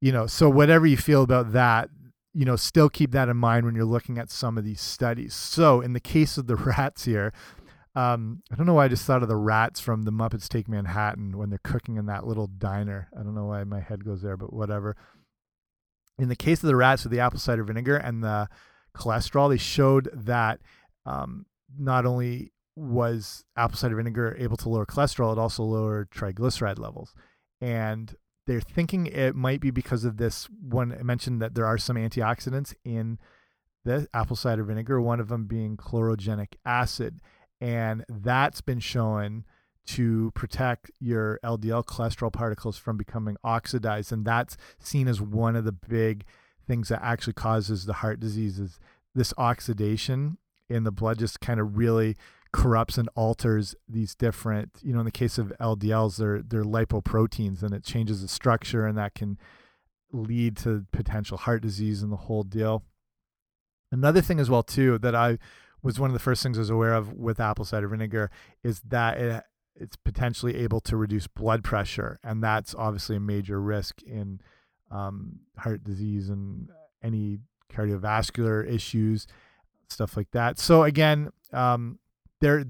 you 0.00 0.12
know, 0.12 0.26
so 0.26 0.48
whatever 0.48 0.86
you 0.86 0.96
feel 0.96 1.22
about 1.22 1.52
that, 1.52 1.88
you 2.34 2.44
know, 2.44 2.56
still 2.56 2.90
keep 2.90 3.12
that 3.12 3.28
in 3.28 3.36
mind 3.36 3.64
when 3.64 3.74
you're 3.74 3.84
looking 3.84 4.18
at 4.18 4.30
some 4.30 4.58
of 4.58 4.64
these 4.64 4.80
studies. 4.80 5.34
So 5.34 5.80
in 5.80 5.94
the 5.94 6.00
case 6.00 6.36
of 6.36 6.46
the 6.46 6.56
rats 6.78 7.04
here, 7.04 7.32
um, 7.94 8.42
I 8.52 8.56
don't 8.56 8.66
know 8.66 8.74
why 8.74 8.84
I 8.84 8.88
just 8.88 9.06
thought 9.06 9.22
of 9.22 9.28
the 9.28 9.36
rats 9.36 9.80
from 9.80 10.02
the 10.02 10.12
Muppets 10.12 10.48
Take 10.48 10.68
Manhattan 10.68 11.38
when 11.38 11.48
they're 11.48 11.58
cooking 11.64 11.96
in 11.96 12.06
that 12.06 12.26
little 12.26 12.46
diner. 12.46 13.08
I 13.18 13.22
don't 13.22 13.34
know 13.34 13.46
why 13.46 13.64
my 13.64 13.80
head 13.80 14.04
goes 14.04 14.20
there, 14.20 14.36
but 14.36 14.52
whatever. 14.52 14.96
In 16.18 16.28
the 16.28 16.36
case 16.36 16.62
of 16.62 16.66
the 16.66 16.76
rats 16.76 17.04
with 17.04 17.12
the 17.12 17.20
apple 17.20 17.40
cider 17.40 17.64
vinegar 17.64 17.96
and 17.96 18.22
the 18.22 18.48
cholesterol, 18.94 19.48
they 19.48 19.56
showed 19.56 20.10
that 20.12 20.60
um, 21.06 21.46
not 21.78 22.04
only 22.04 22.52
was 22.76 23.44
apple 23.56 23.76
cider 23.76 23.96
vinegar 23.96 24.36
able 24.38 24.56
to 24.58 24.68
lower 24.68 24.86
cholesterol, 24.86 25.32
it 25.32 25.38
also 25.38 25.62
lowered 25.62 26.10
triglyceride 26.10 26.78
levels. 26.78 27.14
And 27.60 28.14
they're 28.46 28.60
thinking 28.60 29.06
it 29.06 29.34
might 29.34 29.60
be 29.60 29.70
because 29.70 30.04
of 30.04 30.18
this 30.18 30.48
one. 30.60 30.92
I 30.92 31.02
mentioned 31.02 31.42
that 31.42 31.54
there 31.54 31.66
are 31.66 31.78
some 31.78 31.96
antioxidants 31.96 32.74
in 32.84 33.18
the 33.84 34.06
apple 34.12 34.36
cider 34.36 34.62
vinegar, 34.62 35.00
one 35.00 35.20
of 35.20 35.28
them 35.28 35.46
being 35.46 35.76
chlorogenic 35.76 36.54
acid 36.64 37.20
and 37.60 38.04
that's 38.08 38.60
been 38.60 38.80
shown 38.80 39.44
to 39.86 40.32
protect 40.34 40.90
your 40.98 41.38
LDL 41.44 41.84
cholesterol 41.84 42.32
particles 42.32 42.76
from 42.76 42.96
becoming 42.96 43.36
oxidized 43.44 44.12
and 44.12 44.24
that's 44.24 44.56
seen 44.78 45.08
as 45.08 45.20
one 45.20 45.56
of 45.56 45.64
the 45.64 45.72
big 45.72 46.24
things 46.66 46.88
that 46.88 47.02
actually 47.02 47.32
causes 47.32 47.86
the 47.86 47.94
heart 47.94 48.18
disease 48.18 48.58
is 48.58 48.80
this 49.14 49.32
oxidation 49.38 50.36
in 50.68 50.82
the 50.84 50.90
blood 50.90 51.18
just 51.18 51.40
kind 51.40 51.60
of 51.60 51.76
really 51.76 52.16
corrupts 52.56 52.96
and 52.96 53.08
alters 53.14 53.74
these 53.86 54.14
different 54.14 54.70
you 54.82 54.94
know 54.94 55.00
in 55.00 55.04
the 55.04 55.10
case 55.10 55.36
of 55.36 55.52
LDLs 55.60 56.16
they're 56.16 56.40
they're 56.40 56.64
lipoproteins 56.64 57.62
and 57.62 57.74
it 57.74 57.84
changes 57.84 58.22
the 58.22 58.28
structure 58.28 58.86
and 58.86 58.96
that 58.96 59.14
can 59.14 59.38
lead 60.10 60.56
to 60.56 60.86
potential 60.90 61.36
heart 61.36 61.60
disease 61.60 62.02
and 62.02 62.10
the 62.10 62.16
whole 62.16 62.42
deal 62.42 62.82
another 63.92 64.22
thing 64.22 64.40
as 64.40 64.48
well 64.48 64.62
too 64.62 64.96
that 64.98 65.14
I 65.14 65.38
was 65.82 66.00
one 66.00 66.08
of 66.08 66.14
the 66.14 66.20
first 66.20 66.42
things 66.42 66.56
I 66.56 66.60
was 66.60 66.70
aware 66.70 66.94
of 66.94 67.12
with 67.12 67.40
apple 67.40 67.66
cider 67.66 67.88
vinegar 67.88 68.30
is 68.64 68.80
that 68.88 69.18
it, 69.18 69.44
it's 69.80 69.96
potentially 69.96 70.56
able 70.56 70.80
to 70.80 70.96
reduce 70.96 71.26
blood 71.26 71.62
pressure, 71.62 72.18
and 72.22 72.42
that's 72.42 72.74
obviously 72.74 73.16
a 73.16 73.20
major 73.20 73.60
risk 73.60 74.02
in 74.02 74.40
um, 74.90 75.40
heart 75.58 75.84
disease 75.84 76.28
and 76.28 76.70
any 77.02 77.38
cardiovascular 77.72 78.68
issues, 78.68 79.26
stuff 79.88 80.16
like 80.16 80.30
that. 80.32 80.58
So 80.58 80.84
again, 80.84 81.30
um, 81.52 81.98
there, 82.40 82.64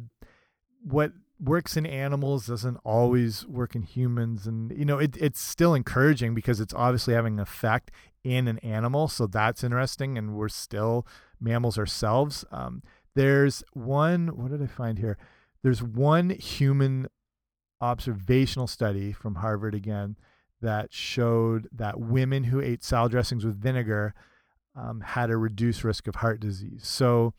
what 0.82 1.12
works 1.38 1.76
in 1.76 1.84
animals 1.84 2.46
doesn't 2.46 2.78
always 2.84 3.46
work 3.46 3.74
in 3.74 3.82
humans, 3.82 4.46
and 4.46 4.72
you 4.76 4.84
know 4.84 4.98
it, 4.98 5.16
it's 5.18 5.40
still 5.40 5.74
encouraging 5.74 6.34
because 6.34 6.60
it's 6.60 6.74
obviously 6.74 7.14
having 7.14 7.34
an 7.34 7.40
effect 7.40 7.90
in 8.24 8.48
an 8.48 8.58
animal, 8.58 9.08
so 9.08 9.26
that's 9.26 9.62
interesting, 9.62 10.18
and 10.18 10.34
we're 10.34 10.48
still 10.48 11.06
mammals 11.40 11.78
ourselves. 11.78 12.44
Um, 12.50 12.82
there's 13.14 13.62
one, 13.72 14.28
what 14.28 14.50
did 14.50 14.62
I 14.62 14.66
find 14.66 14.98
here? 14.98 15.16
There's 15.62 15.82
one 15.82 16.30
human 16.30 17.06
observational 17.80 18.66
study 18.66 19.12
from 19.12 19.36
Harvard 19.36 19.74
again 19.74 20.16
that 20.60 20.92
showed 20.92 21.68
that 21.72 22.00
women 22.00 22.44
who 22.44 22.60
ate 22.60 22.82
salad 22.82 23.12
dressings 23.12 23.44
with 23.44 23.60
vinegar 23.60 24.14
um, 24.74 25.00
had 25.00 25.30
a 25.30 25.36
reduced 25.36 25.84
risk 25.84 26.06
of 26.06 26.16
heart 26.16 26.40
disease. 26.40 26.86
So 26.86 27.34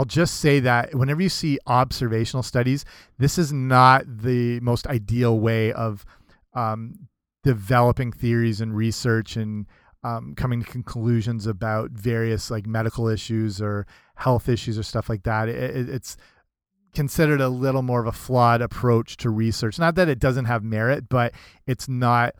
I'll 0.00 0.06
just 0.06 0.36
say 0.36 0.60
that 0.60 0.94
whenever 0.94 1.20
you 1.20 1.28
see 1.28 1.58
observational 1.66 2.42
studies, 2.42 2.86
this 3.18 3.36
is 3.36 3.52
not 3.52 4.04
the 4.06 4.58
most 4.60 4.86
ideal 4.86 5.38
way 5.38 5.74
of 5.74 6.06
um, 6.54 7.08
developing 7.44 8.10
theories 8.10 8.62
and 8.62 8.74
research 8.74 9.36
and 9.36 9.66
um, 10.02 10.34
coming 10.34 10.62
to 10.62 10.66
conclusions 10.66 11.46
about 11.46 11.90
various 11.90 12.50
like 12.50 12.66
medical 12.66 13.08
issues 13.08 13.60
or 13.60 13.86
health 14.14 14.48
issues 14.48 14.78
or 14.78 14.82
stuff 14.82 15.10
like 15.10 15.24
that. 15.24 15.50
It, 15.50 15.90
it's 15.90 16.16
considered 16.94 17.42
a 17.42 17.50
little 17.50 17.82
more 17.82 18.00
of 18.00 18.06
a 18.06 18.12
flawed 18.12 18.62
approach 18.62 19.18
to 19.18 19.28
research. 19.28 19.78
Not 19.78 19.96
that 19.96 20.08
it 20.08 20.18
doesn't 20.18 20.46
have 20.46 20.64
merit, 20.64 21.10
but 21.10 21.34
it's 21.66 21.90
not. 21.90 22.34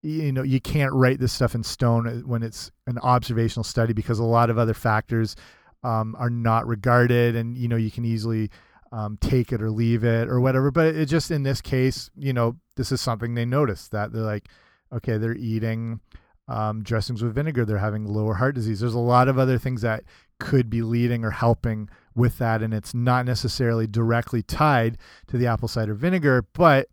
You 0.00 0.30
know, 0.30 0.44
you 0.44 0.60
can't 0.60 0.92
write 0.92 1.18
this 1.18 1.32
stuff 1.32 1.56
in 1.56 1.64
stone 1.64 2.22
when 2.24 2.44
it's 2.44 2.70
an 2.86 2.98
observational 2.98 3.64
study 3.64 3.92
because 3.92 4.20
a 4.20 4.24
lot 4.24 4.48
of 4.48 4.56
other 4.56 4.72
factors 4.72 5.34
um, 5.82 6.16
are 6.18 6.30
not 6.30 6.66
regarded, 6.66 7.36
and 7.36 7.56
you 7.56 7.68
know 7.68 7.76
you 7.76 7.90
can 7.90 8.04
easily 8.04 8.50
um, 8.92 9.18
take 9.20 9.52
it 9.52 9.62
or 9.62 9.70
leave 9.70 10.04
it 10.04 10.28
or 10.28 10.40
whatever. 10.40 10.70
But 10.70 10.94
it 10.94 11.06
just 11.06 11.30
in 11.30 11.42
this 11.42 11.60
case, 11.60 12.10
you 12.16 12.32
know, 12.32 12.56
this 12.76 12.92
is 12.92 13.00
something 13.00 13.34
they 13.34 13.44
notice 13.44 13.88
that 13.88 14.12
they're 14.12 14.22
like, 14.22 14.48
okay, 14.92 15.18
they're 15.18 15.36
eating 15.36 16.00
um, 16.48 16.82
dressings 16.82 17.22
with 17.22 17.34
vinegar, 17.34 17.64
they're 17.64 17.78
having 17.78 18.06
lower 18.06 18.34
heart 18.34 18.54
disease. 18.54 18.80
There's 18.80 18.94
a 18.94 18.98
lot 18.98 19.28
of 19.28 19.38
other 19.38 19.58
things 19.58 19.82
that 19.82 20.04
could 20.40 20.70
be 20.70 20.82
leading 20.82 21.24
or 21.24 21.30
helping 21.30 21.90
with 22.14 22.38
that, 22.38 22.62
and 22.62 22.72
it's 22.72 22.94
not 22.94 23.26
necessarily 23.26 23.86
directly 23.86 24.42
tied 24.42 24.96
to 25.26 25.36
the 25.36 25.46
apple 25.46 25.68
cider 25.68 25.94
vinegar, 25.94 26.46
but 26.54 26.88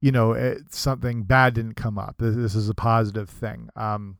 you 0.00 0.12
know, 0.12 0.32
it, 0.32 0.72
something 0.72 1.24
bad 1.24 1.54
didn't 1.54 1.74
come 1.74 1.98
up. 1.98 2.16
This, 2.18 2.36
this 2.36 2.54
is 2.54 2.68
a 2.68 2.74
positive 2.74 3.28
thing. 3.28 3.68
Um, 3.74 4.18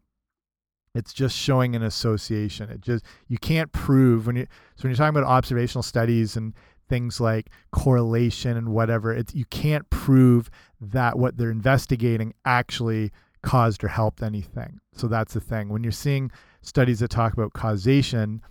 it's 0.94 1.12
just 1.12 1.37
showing 1.37 1.77
an 1.77 1.83
association. 1.83 2.70
It 2.70 2.81
just 2.81 3.05
you 3.29 3.38
can't 3.38 3.72
prove 3.72 4.27
when 4.27 4.37
you 4.37 4.46
so 4.77 4.83
when 4.83 4.90
you're 4.90 4.96
talking 4.96 5.16
about 5.16 5.29
observational 5.29 5.83
studies 5.83 6.37
and 6.37 6.55
things 6.88 7.20
like 7.20 7.51
correlation 7.70 8.57
and 8.57 8.70
whatever, 8.70 9.12
it's 9.12 9.35
you 9.35 9.44
can't 9.46 9.88
prove 9.90 10.51
that 10.81 11.18
what 11.18 11.37
they're 11.37 11.51
investigating 11.51 12.35
actually 12.44 13.12
caused 13.42 13.85
or 13.85 13.88
helped 13.88 14.22
anything. 14.22 14.81
So 14.92 15.07
that's 15.07 15.35
the 15.35 15.40
thing. 15.40 15.68
When 15.68 15.83
you're 15.83 15.92
seeing 15.92 16.31
studies 16.62 17.01
that 17.01 17.09
talk 17.09 17.33
about 17.33 17.53
causation, 17.53 18.42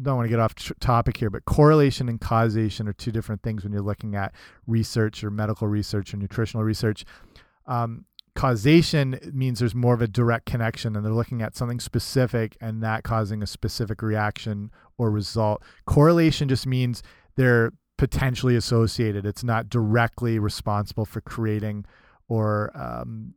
don't 0.00 0.16
want 0.16 0.26
to 0.26 0.30
get 0.30 0.40
off 0.40 0.54
topic 0.80 1.16
here, 1.18 1.30
but 1.30 1.44
correlation 1.44 2.08
and 2.08 2.20
causation 2.20 2.88
are 2.88 2.92
two 2.92 3.12
different 3.12 3.42
things 3.42 3.64
when 3.64 3.72
you're 3.72 3.82
looking 3.82 4.14
at 4.14 4.34
research 4.66 5.22
or 5.22 5.30
medical 5.30 5.68
research 5.68 6.14
or 6.14 6.16
nutritional 6.16 6.64
research. 6.64 7.04
Um, 7.66 8.06
causation 8.38 9.18
means 9.32 9.58
there's 9.58 9.74
more 9.74 9.94
of 9.94 10.00
a 10.00 10.06
direct 10.06 10.46
connection 10.46 10.94
and 10.94 11.04
they're 11.04 11.12
looking 11.12 11.42
at 11.42 11.56
something 11.56 11.80
specific 11.80 12.56
and 12.60 12.80
that 12.84 13.02
causing 13.02 13.42
a 13.42 13.46
specific 13.48 14.00
reaction 14.00 14.70
or 14.96 15.10
result. 15.10 15.60
Correlation 15.86 16.48
just 16.48 16.64
means 16.64 17.02
they're 17.34 17.72
potentially 17.96 18.54
associated. 18.54 19.26
It's 19.26 19.42
not 19.42 19.68
directly 19.68 20.38
responsible 20.38 21.04
for 21.04 21.20
creating 21.20 21.84
or 22.28 22.70
um, 22.76 23.34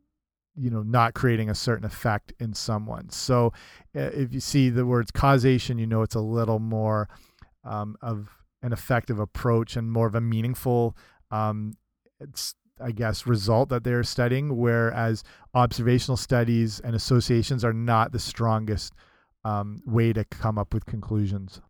you 0.54 0.70
know 0.70 0.84
not 0.84 1.14
creating 1.14 1.50
a 1.50 1.54
certain 1.54 1.84
effect 1.84 2.32
in 2.38 2.52
someone 2.52 3.08
so 3.08 3.52
uh, 3.96 4.00
if 4.00 4.34
you 4.34 4.40
see 4.40 4.68
the 4.68 4.84
words 4.84 5.10
causation 5.10 5.78
you 5.78 5.86
know 5.86 6.02
it's 6.02 6.14
a 6.14 6.20
little 6.20 6.58
more 6.58 7.08
um, 7.64 7.96
of 8.02 8.28
an 8.62 8.70
effective 8.70 9.18
approach 9.18 9.76
and 9.76 9.90
more 9.90 10.06
of 10.06 10.14
a 10.14 10.20
meaningful 10.20 10.94
um, 11.30 11.72
it's 12.20 12.54
i 12.82 12.90
guess 12.90 13.26
result 13.26 13.68
that 13.68 13.84
they're 13.84 14.02
studying 14.02 14.56
whereas 14.56 15.22
observational 15.54 16.16
studies 16.16 16.80
and 16.80 16.94
associations 16.94 17.64
are 17.64 17.72
not 17.72 18.12
the 18.12 18.18
strongest 18.18 18.92
um, 19.44 19.82
way 19.84 20.12
to 20.12 20.24
come 20.24 20.56
up 20.56 20.72
with 20.72 20.86
conclusions. 20.86 21.60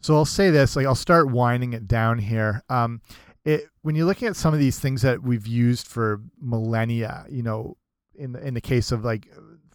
So 0.00 0.14
i'll 0.14 0.24
say 0.24 0.50
this 0.50 0.76
like 0.76 0.86
i'll 0.86 0.94
start 0.94 1.30
winding 1.30 1.72
it 1.72 1.86
down 1.86 2.18
here. 2.18 2.62
Um, 2.68 3.00
it, 3.44 3.66
when 3.82 3.96
you're 3.96 4.06
looking 4.06 4.28
at 4.28 4.36
some 4.36 4.54
of 4.54 4.60
these 4.60 4.78
things 4.78 5.02
that 5.02 5.22
we've 5.22 5.46
used 5.48 5.88
for 5.88 6.20
millennia, 6.40 7.26
you 7.28 7.42
know, 7.42 7.76
in 8.14 8.32
the, 8.32 8.46
in 8.46 8.54
the 8.54 8.60
case 8.60 8.92
of 8.92 9.04
like 9.04 9.28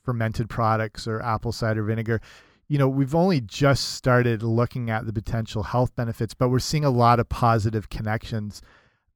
fermented 0.04 0.50
products 0.50 1.06
or 1.08 1.22
apple 1.22 1.52
cider 1.52 1.84
vinegar 1.84 2.22
you 2.70 2.78
know 2.78 2.88
we've 2.88 3.16
only 3.16 3.42
just 3.42 3.96
started 3.96 4.42
looking 4.42 4.90
at 4.90 5.06
the 5.06 5.14
potential 5.14 5.64
health 5.64 5.94
benefits 5.96 6.34
but 6.34 6.50
we're 6.50 6.60
seeing 6.60 6.86
a 6.86 6.90
lot 6.90 7.20
of 7.20 7.28
positive 7.28 7.90
connections 7.90 8.62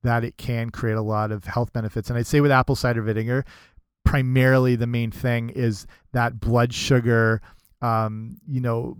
that 0.04 0.24
it 0.24 0.38
can 0.38 0.70
create 0.70 0.98
a 0.98 1.02
lot 1.02 1.32
of 1.32 1.46
health 1.46 1.72
benefits 1.74 2.10
and 2.10 2.18
i'd 2.18 2.28
say 2.28 2.42
with 2.42 2.52
apple 2.52 2.76
cider 2.76 3.02
vinegar 3.02 3.44
primarily 4.04 4.76
the 4.76 4.88
main 4.88 5.12
thing 5.12 5.50
is 5.50 5.86
that 6.12 6.40
blood 6.40 6.74
sugar 6.74 7.42
um, 7.82 8.38
you 8.48 8.62
know 8.62 8.98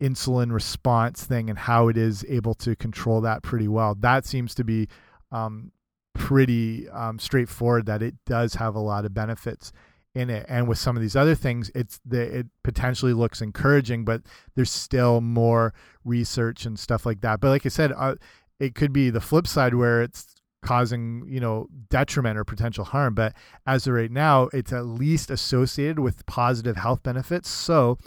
insulin 0.00 0.52
response 0.52 1.24
thing 1.24 1.48
and 1.48 1.58
how 1.58 1.88
it 1.88 1.96
is 1.96 2.24
able 2.28 2.54
to 2.54 2.74
control 2.76 3.20
that 3.20 3.42
pretty 3.42 3.68
well 3.68 3.94
that 3.94 4.24
seems 4.26 4.54
to 4.54 4.64
be 4.64 4.88
um, 5.32 5.72
pretty 6.14 6.88
um, 6.90 7.18
straightforward 7.18 7.86
that 7.86 8.02
it 8.02 8.14
does 8.24 8.54
have 8.54 8.74
a 8.74 8.80
lot 8.80 9.04
of 9.04 9.12
benefits 9.12 9.72
in 10.14 10.30
it. 10.30 10.46
And 10.48 10.68
with 10.68 10.78
some 10.78 10.96
of 10.96 11.02
these 11.02 11.16
other 11.16 11.34
things, 11.34 11.70
it's 11.74 12.00
the 12.04 12.38
it 12.38 12.46
potentially 12.62 13.12
looks 13.12 13.42
encouraging, 13.42 14.04
but 14.04 14.22
there's 14.54 14.70
still 14.70 15.20
more 15.20 15.74
research 16.04 16.64
and 16.64 16.78
stuff 16.78 17.04
like 17.04 17.20
that. 17.22 17.40
But 17.40 17.48
like 17.48 17.66
I 17.66 17.68
said, 17.68 17.92
uh, 17.96 18.14
it 18.60 18.74
could 18.74 18.92
be 18.92 19.10
the 19.10 19.20
flip 19.20 19.46
side 19.46 19.74
where 19.74 20.02
it's 20.02 20.33
causing 20.64 21.24
you 21.28 21.38
know 21.38 21.68
detriment 21.90 22.36
or 22.38 22.44
potential 22.44 22.84
harm. 22.84 23.14
But 23.14 23.34
as 23.66 23.86
of 23.86 23.94
right 23.94 24.10
now, 24.10 24.48
it's 24.52 24.72
at 24.72 24.86
least 24.86 25.30
associated 25.30 26.00
with 26.00 26.26
positive 26.26 26.76
health 26.76 27.02
benefits. 27.02 27.48
So 27.48 27.98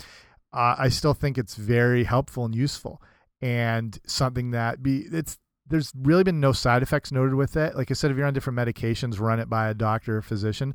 uh, 0.52 0.76
I 0.78 0.90
still 0.90 1.14
think 1.14 1.38
it's 1.38 1.56
very 1.56 2.04
helpful 2.04 2.44
and 2.44 2.54
useful, 2.54 3.02
and 3.42 3.98
something 4.06 4.52
that 4.52 4.84
be 4.84 5.06
it's 5.12 5.38
there's 5.70 5.92
really 5.96 6.24
been 6.24 6.40
no 6.40 6.52
side 6.52 6.82
effects 6.82 7.12
noted 7.12 7.36
with 7.36 7.56
it. 7.56 7.76
Like 7.76 7.92
I 7.92 7.94
said, 7.94 8.12
if 8.12 8.18
you're 8.18 8.26
on 8.26 8.34
different 8.34 8.58
medications, 8.58 9.20
run 9.20 9.40
it 9.40 9.50
by 9.50 9.70
a 9.70 9.74
doctor 9.74 10.18
or 10.18 10.22
physician. 10.22 10.74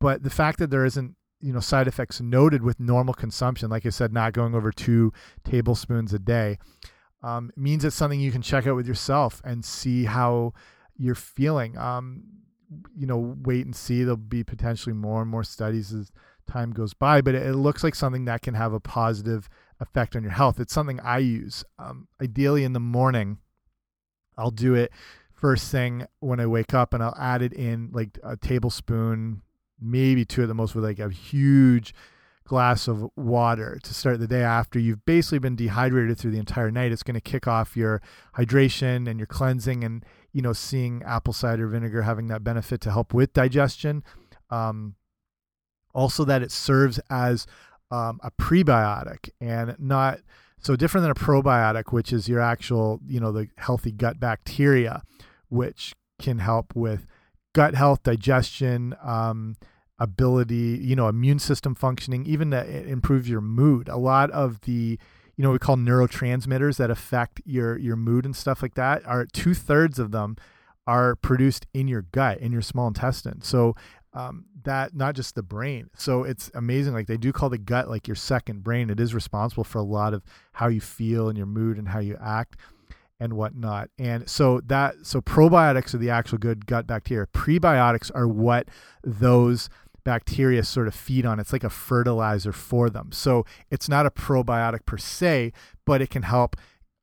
But 0.00 0.22
the 0.22 0.30
fact 0.30 0.58
that 0.58 0.70
there 0.70 0.84
isn't 0.84 1.16
you 1.40 1.52
know 1.52 1.60
side 1.60 1.88
effects 1.88 2.20
noted 2.20 2.62
with 2.62 2.80
normal 2.80 3.14
consumption, 3.14 3.70
like 3.70 3.86
I 3.86 3.90
said, 3.90 4.12
not 4.12 4.32
going 4.32 4.54
over 4.54 4.72
two 4.72 5.12
tablespoons 5.44 6.12
a 6.14 6.18
day, 6.18 6.58
um, 7.22 7.50
means 7.56 7.84
it's 7.84 7.96
something 7.96 8.20
you 8.20 8.32
can 8.32 8.42
check 8.42 8.66
out 8.66 8.76
with 8.76 8.86
yourself 8.86 9.42
and 9.44 9.64
see 9.64 10.04
how 10.04 10.52
you're 10.98 11.14
feeling. 11.14 11.76
Um, 11.78 12.24
you 12.94 13.06
know, 13.06 13.36
wait 13.42 13.64
and 13.64 13.74
see. 13.74 14.02
There'll 14.02 14.16
be 14.16 14.44
potentially 14.44 14.94
more 14.94 15.22
and 15.22 15.30
more 15.30 15.44
studies 15.44 15.92
as 15.92 16.10
time 16.46 16.72
goes 16.72 16.94
by, 16.94 17.20
but 17.20 17.34
it, 17.34 17.54
looks 17.54 17.84
like 17.84 17.94
something 17.94 18.24
that 18.24 18.42
can 18.42 18.54
have 18.54 18.72
a 18.72 18.80
positive 18.80 19.48
effect 19.80 20.16
on 20.16 20.22
your 20.22 20.32
health. 20.32 20.58
It's 20.58 20.72
something 20.72 21.00
I 21.00 21.18
use. 21.18 21.64
Um, 21.78 22.08
ideally 22.22 22.64
in 22.64 22.72
the 22.72 22.80
morning, 22.80 23.38
I'll 24.36 24.50
do 24.50 24.74
it 24.74 24.92
first 25.32 25.70
thing 25.70 26.06
when 26.20 26.40
I 26.40 26.46
wake 26.46 26.74
up, 26.74 26.92
and 26.92 27.02
I'll 27.02 27.16
add 27.18 27.42
it 27.42 27.52
in 27.52 27.90
like 27.92 28.18
a 28.22 28.36
tablespoon 28.36 29.42
maybe 29.80 30.24
two 30.24 30.42
at 30.42 30.48
the 30.48 30.54
most 30.54 30.74
with 30.74 30.84
like 30.84 30.98
a 30.98 31.08
huge 31.08 31.94
glass 32.48 32.88
of 32.88 33.08
water 33.16 33.78
to 33.82 33.94
start 33.94 34.18
the 34.18 34.26
day 34.26 34.42
after 34.42 34.78
you've 34.78 35.04
basically 35.04 35.38
been 35.38 35.56
dehydrated 35.56 36.18
through 36.18 36.32
the 36.32 36.38
entire 36.38 36.70
night. 36.70 36.90
It's 36.90 37.02
going 37.02 37.14
to 37.14 37.20
kick 37.20 37.46
off 37.46 37.76
your 37.76 38.02
hydration 38.36 39.08
and 39.08 39.18
your 39.18 39.26
cleansing 39.26 39.84
and 39.84 40.04
you 40.32 40.42
know 40.42 40.52
seeing 40.52 41.02
apple 41.04 41.32
cider 41.32 41.68
vinegar 41.68 42.02
having 42.02 42.26
that 42.28 42.42
benefit 42.42 42.80
to 42.82 42.90
help 42.90 43.14
with 43.14 43.32
digestion. 43.32 44.02
Um, 44.50 44.96
also 45.94 46.24
that 46.24 46.42
it 46.42 46.50
serves 46.50 46.98
as 47.10 47.46
um, 47.90 48.20
a 48.22 48.30
prebiotic 48.30 49.30
and 49.40 49.76
not 49.78 50.20
so 50.60 50.74
different 50.74 51.02
than 51.02 51.10
a 51.10 51.14
probiotic 51.14 51.92
which 51.92 52.12
is 52.12 52.28
your 52.28 52.40
actual 52.40 53.00
you 53.06 53.20
know 53.20 53.32
the 53.32 53.48
healthy 53.56 53.92
gut 53.92 54.18
bacteria 54.18 55.02
which 55.48 55.94
can 56.18 56.38
help 56.38 56.74
with 56.74 57.06
gut 57.54 57.74
health, 57.74 58.02
digestion, 58.02 58.94
um, 59.02 59.56
ability, 59.98 60.78
you 60.80 60.94
know, 60.94 61.08
immune 61.08 61.38
system 61.38 61.74
functioning, 61.74 62.24
even 62.26 62.50
to 62.50 62.86
improve 62.86 63.26
your 63.28 63.40
mood. 63.40 63.88
A 63.88 63.96
lot 63.96 64.30
of 64.30 64.60
the, 64.62 64.98
you 65.36 65.42
know, 65.42 65.50
we 65.50 65.58
call 65.58 65.76
neurotransmitters 65.76 66.76
that 66.76 66.90
affect 66.90 67.40
your 67.44 67.76
your 67.78 67.96
mood 67.96 68.24
and 68.24 68.34
stuff 68.34 68.62
like 68.62 68.74
that 68.74 69.04
are 69.06 69.26
two 69.26 69.54
thirds 69.54 69.98
of 69.98 70.10
them 70.10 70.36
are 70.86 71.16
produced 71.16 71.66
in 71.74 71.86
your 71.86 72.02
gut, 72.02 72.38
in 72.38 72.50
your 72.50 72.62
small 72.62 72.88
intestine. 72.88 73.42
So 73.42 73.76
um, 74.14 74.46
that 74.64 74.94
not 74.94 75.14
just 75.14 75.34
the 75.34 75.42
brain. 75.42 75.90
So 75.96 76.24
it's 76.24 76.50
amazing. 76.54 76.94
Like 76.94 77.06
they 77.06 77.18
do 77.18 77.32
call 77.32 77.50
the 77.50 77.58
gut 77.58 77.90
like 77.90 78.08
your 78.08 78.16
second 78.16 78.64
brain. 78.64 78.90
It 78.90 78.98
is 78.98 79.14
responsible 79.14 79.64
for 79.64 79.78
a 79.78 79.82
lot 79.82 80.14
of 80.14 80.22
how 80.52 80.68
you 80.68 80.80
feel 80.80 81.28
and 81.28 81.36
your 81.36 81.46
mood 81.46 81.76
and 81.76 81.88
how 81.88 81.98
you 81.98 82.16
act 82.20 82.56
and 83.20 83.34
whatnot. 83.34 83.90
And 83.98 84.28
so 84.28 84.60
that 84.66 84.94
so 85.02 85.20
probiotics 85.20 85.94
are 85.94 85.98
the 85.98 86.10
actual 86.10 86.38
good 86.38 86.66
gut 86.66 86.86
bacteria. 86.86 87.26
Prebiotics 87.26 88.10
are 88.14 88.28
what 88.28 88.68
those 89.04 89.68
bacteria 90.08 90.64
sort 90.64 90.88
of 90.88 90.94
feed 90.94 91.26
on. 91.26 91.38
It's 91.38 91.52
like 91.52 91.64
a 91.64 91.68
fertilizer 91.68 92.50
for 92.50 92.88
them. 92.88 93.12
So 93.12 93.44
it's 93.70 93.90
not 93.90 94.06
a 94.06 94.10
probiotic 94.10 94.86
per 94.86 94.96
se, 94.96 95.52
but 95.84 96.00
it 96.00 96.08
can 96.08 96.22
help 96.22 96.56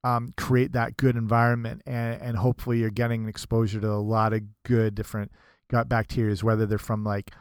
um, 0.03 0.33
create 0.37 0.71
that 0.71 0.97
good 0.97 1.15
environment. 1.15 1.83
And, 1.85 2.19
and 2.19 2.37
hopefully 2.37 2.79
you're 2.79 2.89
getting 2.89 3.21
an 3.21 3.29
exposure 3.29 3.79
to 3.79 3.91
a 3.91 4.01
lot 4.01 4.33
of 4.33 4.41
good 4.63 4.95
different 4.95 5.31
gut 5.69 5.87
bacteria, 5.87 6.35
whether 6.37 6.65
they're 6.65 6.79
from 6.79 7.03
like, 7.03 7.31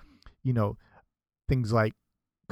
you 0.43 0.53
know, 0.53 0.77
things 1.49 1.73
like 1.73 1.95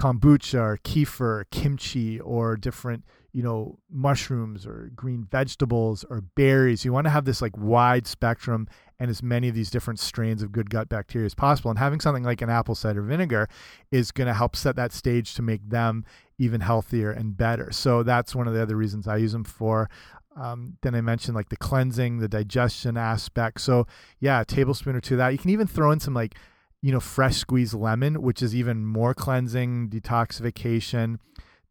kombucha 0.01 0.59
or 0.59 0.79
kefir, 0.83 1.21
or 1.21 1.47
kimchi, 1.51 2.19
or 2.19 2.57
different 2.57 3.05
you 3.33 3.43
know, 3.43 3.79
mushrooms 3.91 4.67
or 4.67 4.91
green 4.95 5.27
vegetables 5.31 6.05
or 6.11 6.21
berries. 6.37 6.85
You 6.85 6.93
want 6.93 7.07
to 7.07 7.11
have 7.11 7.25
this 7.25 7.41
like 7.41 7.57
wide 7.57 8.07
spectrum 8.07 8.69
and 9.01 9.11
as 9.11 9.23
many 9.23 9.49
of 9.49 9.55
these 9.55 9.71
different 9.71 9.99
strains 9.99 10.43
of 10.43 10.53
good 10.53 10.69
gut 10.69 10.89
bacteria 10.89 11.25
as 11.25 11.35
possible. 11.35 11.71
And 11.71 11.79
having 11.79 11.99
something 11.99 12.25
like 12.25 12.43
an 12.43 12.51
apple 12.51 12.75
cider 12.75 13.01
vinegar 13.01 13.49
is 13.91 14.13
going 14.13 14.27
to 14.27 14.35
help 14.35 14.55
set 14.55 14.77
that 14.77 14.93
stage 14.93 15.35
to 15.35 15.43
make 15.43 15.69
them 15.69 16.05
even 16.39 16.61
healthier 16.61 17.11
and 17.11 17.37
better. 17.37 17.73
So 17.73 18.03
that's 18.03 18.35
one 18.35 18.47
of 18.47 18.55
the 18.55 18.63
other 18.63 18.77
reasons 18.77 19.09
I 19.09 19.17
use 19.17 19.33
them 19.33 19.45
for. 19.45 19.89
Um, 20.37 20.77
then 20.83 20.95
I 20.95 21.01
mentioned 21.01 21.35
like 21.35 21.49
the 21.49 21.57
cleansing, 21.57 22.19
the 22.19 22.29
digestion 22.29 22.99
aspect. 22.99 23.63
So 23.63 23.87
yeah, 24.21 24.43
a 24.43 24.45
tablespoon 24.45 24.95
or 24.95 25.01
two 25.01 25.15
of 25.15 25.19
that. 25.19 25.31
You 25.31 25.39
can 25.39 25.51
even 25.51 25.67
throw 25.67 25.91
in 25.91 26.01
some 26.01 26.15
like, 26.15 26.35
you 26.83 26.93
know, 26.93 27.01
fresh 27.01 27.37
squeezed 27.37 27.75
lemon, 27.75 28.21
which 28.21 28.43
is 28.43 28.55
even 28.55 28.85
more 28.85 29.15
cleansing, 29.15 29.89
detoxification 29.89 31.19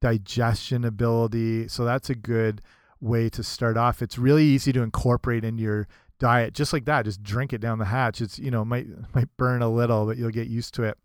digestion 0.01 0.83
ability. 0.83 1.67
So 1.67 1.85
that's 1.85 2.09
a 2.09 2.15
good 2.15 2.61
way 2.99 3.29
to 3.29 3.43
start 3.43 3.77
off. 3.77 4.01
It's 4.01 4.17
really 4.17 4.43
easy 4.43 4.73
to 4.73 4.81
incorporate 4.81 5.43
into 5.43 5.63
your 5.63 5.87
diet 6.19 6.53
just 6.53 6.71
like 6.71 6.85
that. 6.85 7.05
Just 7.05 7.23
drink 7.23 7.51
it 7.53 7.61
down 7.61 7.79
the 7.79 7.85
hatch. 7.85 8.21
It's 8.21 8.37
you 8.39 8.51
know 8.51 8.63
might 8.65 8.87
might 9.15 9.29
burn 9.37 9.61
a 9.61 9.69
little, 9.69 10.05
but 10.05 10.17
you'll 10.17 10.29
get 10.29 10.47
used 10.47 10.73
to 10.75 10.83
it. 10.83 10.97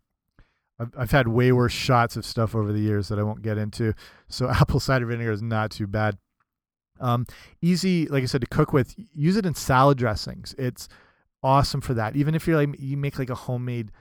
I've 0.79 0.91
I've 0.97 1.11
had 1.11 1.27
way 1.27 1.51
worse 1.51 1.73
shots 1.73 2.15
of 2.15 2.25
stuff 2.25 2.55
over 2.55 2.71
the 2.71 2.79
years 2.79 3.07
that 3.09 3.19
I 3.19 3.23
won't 3.23 3.41
get 3.41 3.57
into. 3.57 3.93
So 4.29 4.49
apple 4.49 4.79
cider 4.79 5.05
vinegar 5.05 5.31
is 5.31 5.41
not 5.41 5.71
too 5.71 5.87
bad. 5.87 6.17
Um, 6.99 7.27
easy, 7.61 8.07
like 8.07 8.23
I 8.23 8.25
said, 8.25 8.41
to 8.41 8.47
cook 8.47 8.73
with. 8.73 8.95
Use 9.13 9.37
it 9.37 9.45
in 9.45 9.53
salad 9.53 9.99
dressings. 9.99 10.55
It's 10.57 10.87
awesome 11.43 11.81
for 11.81 11.93
that. 11.93 12.15
Even 12.15 12.33
if 12.33 12.47
you're 12.47 12.57
like 12.57 12.79
you 12.79 12.97
make 12.97 13.19
like 13.19 13.29
a 13.29 13.35
homemade 13.35 13.91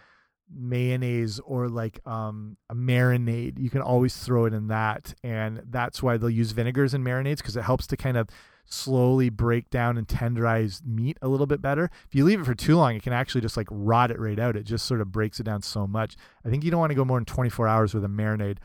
mayonnaise 0.54 1.40
or 1.40 1.68
like 1.68 2.00
um, 2.06 2.56
a 2.70 2.74
marinade, 2.74 3.59
you 3.59 3.70
can 3.70 3.82
always 3.82 4.16
throw 4.16 4.44
it 4.44 4.54
in 4.54 4.68
that. 4.68 5.14
And 5.22 5.62
that's 5.68 6.02
why 6.02 6.16
they'll 6.16 6.30
use 6.30 6.52
vinegars 6.52 6.94
and 6.94 7.04
marinades 7.04 7.38
because 7.38 7.56
it 7.56 7.62
helps 7.62 7.87
to 7.88 7.96
kind 7.96 8.16
of 8.16 8.28
slowly 8.66 9.28
break 9.28 9.70
down 9.70 9.96
and 9.96 10.09
tenderize 10.09 10.85
meat 10.85 11.18
a 11.22 11.28
little 11.28 11.46
bit 11.46 11.62
better. 11.62 11.90
If 12.06 12.14
you 12.14 12.24
leave 12.24 12.40
it 12.40 12.46
for 12.46 12.54
too 12.54 12.76
long, 12.76 12.94
it 12.94 13.02
can 13.02 13.12
actually 13.12 13.40
just 13.40 13.56
like 13.56 13.68
rot 13.70 14.11
it 14.11 14.18
right 14.18 14.38
out. 14.38 14.56
It 14.56 14.64
just 14.64 14.87
sort 14.87 15.00
of 15.00 15.12
breaks 15.12 15.40
it 15.40 15.44
down 15.44 15.62
so 15.62 15.87
much. 15.87 16.16
I 16.44 16.50
think 16.50 16.64
you 16.64 16.70
don't 16.70 16.80
want 16.80 16.90
to 16.90 16.96
go 16.96 17.04
more 17.04 17.18
than 17.18 17.26
24 17.26 17.68
hours 17.68 17.94
with 17.94 18.04
a 18.04 18.09
marinade 18.09 18.59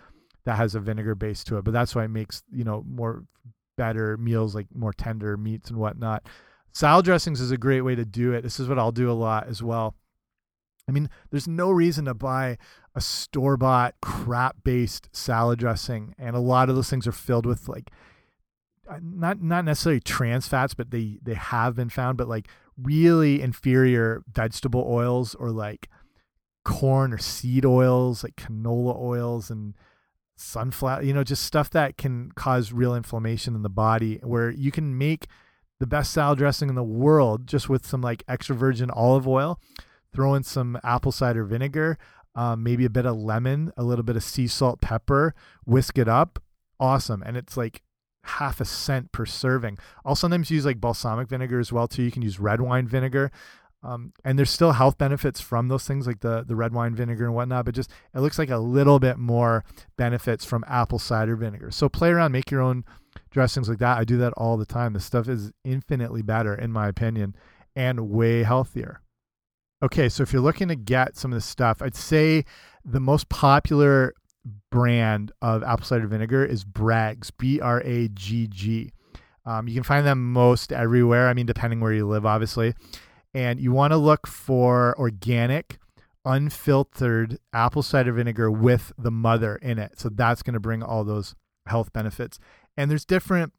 that 0.45 0.57
has 0.57 0.73
a 0.73 0.79
vinegar 0.79 1.13
base 1.13 1.43
to 1.45 1.57
it, 1.57 1.63
but 1.63 1.71
that's 1.71 1.93
why 1.93 2.03
it 2.03 2.09
makes, 2.09 2.41
you 2.51 2.63
know, 2.63 2.83
more 2.87 3.25
better 3.77 4.17
meals 4.17 4.55
like 4.55 4.67
more 4.73 4.93
tender 4.93 5.37
meats 5.37 5.69
and 5.69 5.77
whatnot. 5.77 6.27
Salad 6.73 7.05
dressings 7.05 7.39
is 7.39 7.51
a 7.51 7.57
great 7.57 7.81
way 7.81 7.95
to 7.95 8.05
do 8.05 8.33
it. 8.33 8.41
This 8.41 8.59
is 8.59 8.67
what 8.67 8.79
I'll 8.79 8.91
do 8.91 9.11
a 9.11 9.13
lot 9.13 9.47
as 9.47 9.61
well 9.61 9.95
I 10.91 10.93
mean, 10.93 11.09
there's 11.29 11.47
no 11.47 11.71
reason 11.71 12.03
to 12.05 12.13
buy 12.13 12.57
a 12.93 12.99
store 12.99 13.55
bought 13.55 13.95
crap 14.01 14.57
based 14.65 15.07
salad 15.13 15.57
dressing. 15.57 16.13
And 16.19 16.35
a 16.35 16.39
lot 16.39 16.69
of 16.69 16.75
those 16.75 16.89
things 16.89 17.07
are 17.07 17.13
filled 17.13 17.45
with 17.45 17.69
like, 17.69 17.91
uh, 18.89 18.99
not 19.01 19.41
not 19.41 19.63
necessarily 19.63 20.01
trans 20.01 20.49
fats, 20.49 20.73
but 20.73 20.91
they 20.91 21.17
they 21.21 21.35
have 21.35 21.77
been 21.77 21.87
found, 21.87 22.17
but 22.17 22.27
like 22.27 22.49
really 22.77 23.41
inferior 23.41 24.21
vegetable 24.29 24.85
oils 24.85 25.33
or 25.35 25.49
like 25.49 25.87
corn 26.65 27.13
or 27.13 27.17
seed 27.17 27.65
oils, 27.65 28.21
like 28.21 28.35
canola 28.35 28.99
oils 28.99 29.49
and 29.49 29.75
sunflower, 30.35 31.03
you 31.03 31.13
know, 31.13 31.23
just 31.23 31.43
stuff 31.43 31.69
that 31.69 31.95
can 31.95 32.33
cause 32.33 32.73
real 32.73 32.93
inflammation 32.93 33.55
in 33.55 33.61
the 33.61 33.69
body. 33.69 34.19
Where 34.23 34.49
you 34.49 34.71
can 34.71 34.97
make 34.97 35.27
the 35.79 35.87
best 35.87 36.11
salad 36.11 36.37
dressing 36.37 36.67
in 36.67 36.75
the 36.75 36.83
world 36.83 37.47
just 37.47 37.69
with 37.69 37.85
some 37.85 38.01
like 38.01 38.23
extra 38.27 38.57
virgin 38.57 38.91
olive 38.91 39.25
oil 39.25 39.57
throw 40.13 40.33
in 40.33 40.43
some 40.43 40.79
apple 40.83 41.11
cider 41.11 41.43
vinegar, 41.43 41.97
um, 42.35 42.63
maybe 42.63 42.85
a 42.85 42.89
bit 42.89 43.05
of 43.05 43.17
lemon, 43.17 43.71
a 43.77 43.83
little 43.83 44.03
bit 44.03 44.15
of 44.15 44.23
sea 44.23 44.47
salt, 44.47 44.81
pepper, 44.81 45.33
whisk 45.65 45.97
it 45.97 46.07
up. 46.07 46.41
Awesome. 46.79 47.21
And 47.23 47.37
it's 47.37 47.57
like 47.57 47.81
half 48.23 48.61
a 48.61 48.65
cent 48.65 49.11
per 49.11 49.25
serving. 49.25 49.77
I'll 50.05 50.15
sometimes 50.15 50.51
use 50.51 50.65
like 50.65 50.79
balsamic 50.79 51.27
vinegar 51.27 51.59
as 51.59 51.71
well 51.71 51.87
too. 51.87 52.03
You 52.03 52.11
can 52.11 52.21
use 52.21 52.39
red 52.39 52.61
wine 52.61 52.87
vinegar. 52.87 53.31
Um, 53.83 54.13
and 54.23 54.37
there's 54.37 54.51
still 54.51 54.73
health 54.73 54.99
benefits 54.99 55.41
from 55.41 55.67
those 55.67 55.87
things 55.87 56.05
like 56.05 56.19
the 56.19 56.43
the 56.47 56.55
red 56.55 56.71
wine 56.71 56.93
vinegar 56.93 57.25
and 57.25 57.33
whatnot, 57.33 57.65
but 57.65 57.73
just 57.73 57.89
it 58.13 58.19
looks 58.19 58.37
like 58.37 58.51
a 58.51 58.59
little 58.59 58.99
bit 58.99 59.17
more 59.17 59.65
benefits 59.97 60.45
from 60.45 60.63
apple 60.67 60.99
cider 60.99 61.35
vinegar. 61.35 61.71
So 61.71 61.89
play 61.89 62.11
around, 62.11 62.31
make 62.31 62.51
your 62.51 62.61
own 62.61 62.85
dressings 63.31 63.67
like 63.67 63.79
that. 63.79 63.97
I 63.97 64.03
do 64.03 64.17
that 64.17 64.33
all 64.33 64.55
the 64.55 64.67
time. 64.67 64.93
This 64.93 65.05
stuff 65.05 65.27
is 65.27 65.51
infinitely 65.63 66.21
better 66.21 66.53
in 66.53 66.71
my 66.71 66.87
opinion 66.87 67.35
and 67.75 68.09
way 68.09 68.43
healthier. 68.43 69.01
Okay, 69.83 70.09
so 70.09 70.21
if 70.23 70.31
you're 70.31 70.41
looking 70.41 70.67
to 70.67 70.75
get 70.75 71.17
some 71.17 71.31
of 71.31 71.37
this 71.37 71.45
stuff, 71.45 71.81
I'd 71.81 71.95
say 71.95 72.45
the 72.85 72.99
most 72.99 73.29
popular 73.29 74.13
brand 74.71 75.31
of 75.41 75.63
apple 75.63 75.85
cider 75.85 76.07
vinegar 76.07 76.45
is 76.45 76.63
Bragg's, 76.63 77.31
B 77.31 77.59
R 77.59 77.81
A 77.83 78.07
G 78.09 78.47
G. 78.47 78.91
Um, 79.45 79.67
you 79.67 79.73
can 79.73 79.83
find 79.83 80.05
them 80.05 80.31
most 80.33 80.71
everywhere. 80.71 81.27
I 81.27 81.33
mean, 81.33 81.47
depending 81.47 81.79
where 81.79 81.93
you 81.93 82.07
live, 82.07 82.25
obviously. 82.25 82.73
and 83.33 83.59
you 83.59 83.71
want 83.71 83.91
to 83.91 83.97
look 83.97 84.27
for 84.27 84.95
organic 84.99 85.79
unfiltered 86.25 87.39
apple 87.51 87.81
cider 87.81 88.11
vinegar 88.13 88.51
with 88.51 88.91
the 88.97 89.09
mother 89.09 89.55
in 89.55 89.79
it 89.79 89.99
so 89.99 90.07
that's 90.07 90.43
going 90.43 90.53
to 90.53 90.59
bring 90.59 90.83
all 90.83 91.03
those 91.03 91.33
health 91.65 91.91
benefits 91.93 92.37
and 92.77 92.91
there's 92.91 93.05
different 93.05 93.51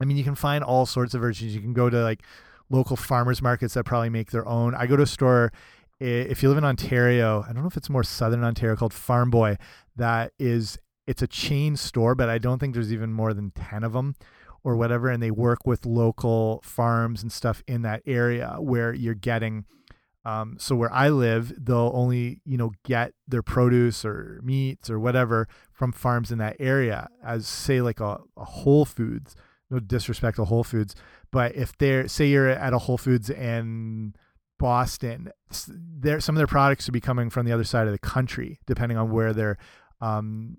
i 0.00 0.04
mean 0.04 0.16
you 0.16 0.24
can 0.24 0.34
find 0.34 0.64
all 0.64 0.86
sorts 0.86 1.14
of 1.14 1.20
versions 1.20 1.54
you 1.54 1.60
can 1.60 1.72
go 1.72 1.88
to 1.88 2.02
like 2.02 2.22
local 2.70 2.96
farmers 2.96 3.42
markets 3.42 3.74
that 3.74 3.84
probably 3.84 4.10
make 4.10 4.30
their 4.30 4.46
own 4.46 4.74
i 4.74 4.86
go 4.86 4.96
to 4.96 5.02
a 5.02 5.06
store 5.06 5.52
if 6.00 6.42
you 6.42 6.48
live 6.48 6.58
in 6.58 6.64
ontario 6.64 7.44
i 7.48 7.52
don't 7.52 7.62
know 7.62 7.68
if 7.68 7.76
it's 7.76 7.90
more 7.90 8.04
southern 8.04 8.44
ontario 8.44 8.76
called 8.76 8.92
farm 8.92 9.30
boy 9.30 9.56
that 9.96 10.32
is 10.38 10.78
it's 11.06 11.22
a 11.22 11.26
chain 11.26 11.76
store 11.76 12.14
but 12.14 12.28
i 12.28 12.38
don't 12.38 12.58
think 12.58 12.74
there's 12.74 12.92
even 12.92 13.12
more 13.12 13.34
than 13.34 13.50
10 13.52 13.84
of 13.84 13.92
them 13.92 14.14
or 14.64 14.76
whatever 14.76 15.08
and 15.08 15.22
they 15.22 15.30
work 15.30 15.66
with 15.66 15.86
local 15.86 16.60
farms 16.62 17.22
and 17.22 17.32
stuff 17.32 17.62
in 17.66 17.82
that 17.82 18.02
area 18.06 18.56
where 18.58 18.92
you're 18.92 19.14
getting 19.14 19.64
um, 20.28 20.56
so 20.58 20.76
where 20.76 20.92
I 20.92 21.08
live, 21.08 21.54
they'll 21.58 21.90
only 21.94 22.42
you 22.44 22.58
know 22.58 22.72
get 22.84 23.12
their 23.26 23.42
produce 23.42 24.04
or 24.04 24.40
meats 24.42 24.90
or 24.90 25.00
whatever 25.00 25.48
from 25.72 25.90
farms 25.90 26.30
in 26.30 26.36
that 26.36 26.56
area, 26.58 27.08
as 27.24 27.46
say 27.46 27.80
like 27.80 28.00
a, 28.00 28.18
a 28.36 28.44
Whole 28.44 28.84
Foods. 28.84 29.34
No 29.70 29.78
disrespect 29.78 30.36
to 30.36 30.44
Whole 30.44 30.64
Foods, 30.64 30.94
but 31.30 31.54
if 31.54 31.76
they're 31.76 32.08
say 32.08 32.26
you're 32.26 32.48
at 32.48 32.72
a 32.72 32.78
Whole 32.78 32.98
Foods 32.98 33.28
in 33.28 34.14
Boston, 34.58 35.30
there 35.68 36.20
some 36.20 36.34
of 36.36 36.38
their 36.38 36.46
products 36.46 36.86
will 36.86 36.92
be 36.92 37.00
coming 37.00 37.30
from 37.30 37.44
the 37.46 37.52
other 37.52 37.64
side 37.64 37.86
of 37.86 37.92
the 37.92 37.98
country, 37.98 38.60
depending 38.66 38.96
on 38.96 39.10
where 39.10 39.32
they're 39.32 39.58
um, 40.00 40.58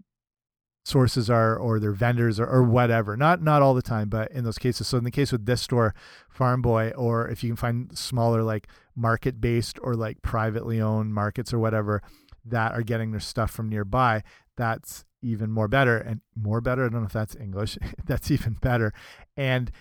sources 0.86 1.30
are 1.30 1.56
or 1.56 1.80
their 1.80 1.91
vendors 1.91 2.39
or, 2.39 2.48
or 2.48 2.63
whatever. 2.63 3.15
Not 3.15 3.41
not 3.41 3.62
all 3.62 3.74
the 3.74 3.82
time 3.82 4.10
but 4.10 4.32
in 4.32 4.43
those 4.43 4.58
cases. 4.58 4.88
So 4.88 4.98
in 4.98 5.04
the 5.04 5.12
case 5.12 5.32
with 5.32 5.45
this 5.45 5.62
store 5.62 5.93
farm 6.30 6.62
boy 6.62 6.89
or 6.91 7.28
if 7.30 7.43
you 7.43 7.50
can 7.50 7.58
find 7.58 7.98
smaller 7.98 8.43
like 8.43 8.67
market 8.95 9.39
based 9.39 9.80
or 9.82 9.95
like 9.95 10.22
privately 10.22 10.82
owned 10.82 11.13
markets 11.13 11.54
or 11.54 11.60
whatever 11.60 12.02
that 12.45 12.74
are 12.74 12.82
getting 12.82 13.12
their 13.12 13.19
stuff 13.19 13.52
from 13.52 13.69
nearby 13.69 14.24
that's 14.58 15.06
even 15.21 15.51
more 15.51 15.67
better 15.67 15.97
and 15.97 16.21
more 16.36 16.62
better 16.62 16.86
i 16.86 16.89
don't 16.89 17.01
know 17.01 17.05
if 17.05 17.13
that's 17.13 17.36
english 17.36 17.77
that's 18.05 18.32
even 18.32 18.53
better 18.53 18.93
and 19.38 19.71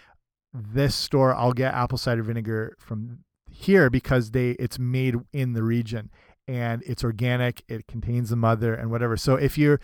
this 0.52 0.94
store 0.94 1.34
i'll 1.34 1.52
get 1.52 1.74
apple 1.74 1.98
cider 1.98 2.22
vinegar 2.22 2.76
from 2.78 3.18
here 3.50 3.90
because 3.90 4.32
they 4.32 4.50
it's 4.52 4.78
made 4.78 5.16
in 5.32 5.52
the 5.52 5.62
region 5.62 6.10
and 6.46 6.82
it's 6.86 7.04
organic 7.04 7.62
it 7.68 7.86
contains 7.86 8.30
the 8.30 8.36
mother 8.36 8.74
and 8.74 8.90
whatever 8.90 9.16
so 9.16 9.34
if 9.34 9.56
you're 9.56 9.80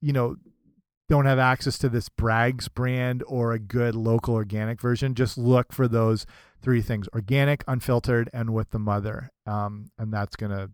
you 0.00 0.12
know 0.12 0.36
don't 1.08 1.24
have 1.24 1.38
access 1.38 1.78
to 1.78 1.88
this 1.88 2.08
Bragg's 2.08 2.68
brand 2.68 3.24
or 3.26 3.52
a 3.52 3.58
good 3.58 3.94
local 3.94 4.34
organic 4.34 4.80
version, 4.80 5.14
just 5.14 5.38
look 5.38 5.72
for 5.72 5.88
those 5.88 6.26
three 6.60 6.82
things 6.82 7.08
organic, 7.14 7.64
unfiltered, 7.66 8.28
and 8.32 8.52
with 8.52 8.70
the 8.70 8.78
mother. 8.78 9.30
Um, 9.46 9.90
and 9.98 10.12
that's 10.12 10.36
going 10.36 10.52
to 10.52 10.70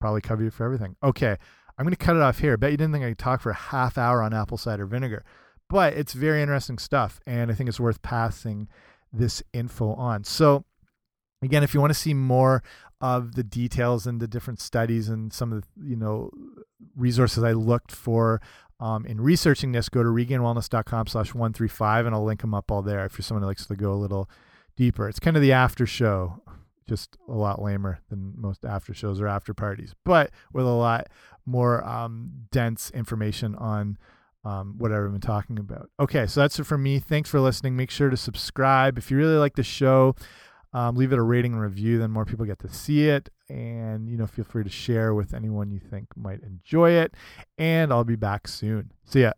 probably 0.00 0.20
cover 0.20 0.44
you 0.44 0.50
for 0.50 0.64
everything. 0.64 0.96
Okay. 1.02 1.38
I'm 1.78 1.84
going 1.84 1.94
to 1.94 1.96
cut 1.96 2.16
it 2.16 2.22
off 2.22 2.40
here. 2.40 2.56
Bet 2.56 2.72
you 2.72 2.76
didn't 2.76 2.92
think 2.92 3.04
I 3.04 3.10
could 3.10 3.18
talk 3.18 3.40
for 3.40 3.50
a 3.50 3.54
half 3.54 3.96
hour 3.96 4.20
on 4.20 4.34
apple 4.34 4.58
cider 4.58 4.84
vinegar, 4.84 5.24
but 5.70 5.92
it's 5.94 6.12
very 6.12 6.42
interesting 6.42 6.76
stuff. 6.76 7.20
And 7.26 7.50
I 7.50 7.54
think 7.54 7.68
it's 7.68 7.78
worth 7.78 8.02
passing 8.02 8.68
this 9.12 9.42
info 9.52 9.94
on. 9.94 10.24
So, 10.24 10.64
again, 11.40 11.62
if 11.62 11.74
you 11.74 11.80
want 11.80 11.92
to 11.92 11.98
see 11.98 12.14
more 12.14 12.64
of 13.00 13.36
the 13.36 13.44
details 13.44 14.06
and 14.06 14.20
the 14.20 14.26
different 14.26 14.60
studies 14.60 15.08
and 15.08 15.32
some 15.32 15.52
of 15.52 15.62
the, 15.62 15.88
you 15.88 15.96
know, 15.96 16.30
resources 16.96 17.44
I 17.44 17.52
looked 17.52 17.92
for 17.92 18.40
um, 18.80 19.06
in 19.06 19.20
researching 19.20 19.70
this, 19.70 19.88
go 19.88 20.02
to 20.02 20.08
regainedwellness.com 20.08 21.06
slash 21.06 21.32
135 21.32 22.06
and 22.06 22.14
I'll 22.14 22.24
link 22.24 22.40
them 22.40 22.54
up 22.54 22.72
all 22.72 22.82
there 22.82 23.04
if 23.04 23.16
you're 23.16 23.22
someone 23.22 23.42
who 23.42 23.48
likes 23.48 23.66
to 23.66 23.76
go 23.76 23.92
a 23.92 23.94
little 23.94 24.28
deeper. 24.76 25.08
It's 25.08 25.20
kind 25.20 25.36
of 25.36 25.42
the 25.42 25.52
after 25.52 25.86
show, 25.86 26.42
just 26.88 27.16
a 27.28 27.32
lot 27.32 27.62
lamer 27.62 28.00
than 28.08 28.32
most 28.36 28.64
after 28.64 28.94
shows 28.94 29.20
or 29.20 29.28
after 29.28 29.54
parties, 29.54 29.94
but 30.04 30.30
with 30.52 30.64
a 30.64 30.68
lot 30.68 31.08
more 31.46 31.84
um, 31.86 32.30
dense 32.50 32.90
information 32.90 33.54
on 33.56 33.98
um, 34.44 34.74
whatever 34.78 35.06
I've 35.06 35.12
been 35.12 35.20
talking 35.20 35.58
about. 35.58 35.90
Okay, 36.00 36.26
so 36.26 36.40
that's 36.40 36.58
it 36.58 36.64
for 36.64 36.78
me. 36.78 36.98
Thanks 36.98 37.28
for 37.28 37.40
listening. 37.40 37.76
Make 37.76 37.90
sure 37.90 38.10
to 38.10 38.16
subscribe. 38.16 38.96
If 38.98 39.10
you 39.10 39.16
really 39.16 39.36
like 39.36 39.56
the 39.56 39.62
show, 39.62 40.14
um, 40.72 40.96
leave 40.96 41.12
it 41.12 41.18
a 41.18 41.22
rating 41.22 41.52
and 41.52 41.62
review. 41.62 41.98
Then 41.98 42.10
more 42.10 42.24
people 42.24 42.46
get 42.46 42.58
to 42.60 42.68
see 42.68 43.08
it. 43.08 43.28
And, 43.48 44.08
you 44.08 44.16
know, 44.16 44.26
feel 44.26 44.44
free 44.44 44.64
to 44.64 44.70
share 44.70 45.14
with 45.14 45.34
anyone 45.34 45.70
you 45.70 45.80
think 45.80 46.08
might 46.16 46.40
enjoy 46.42 46.92
it. 46.92 47.14
And 47.56 47.92
I'll 47.92 48.04
be 48.04 48.16
back 48.16 48.46
soon. 48.46 48.92
See 49.04 49.22
ya. 49.22 49.32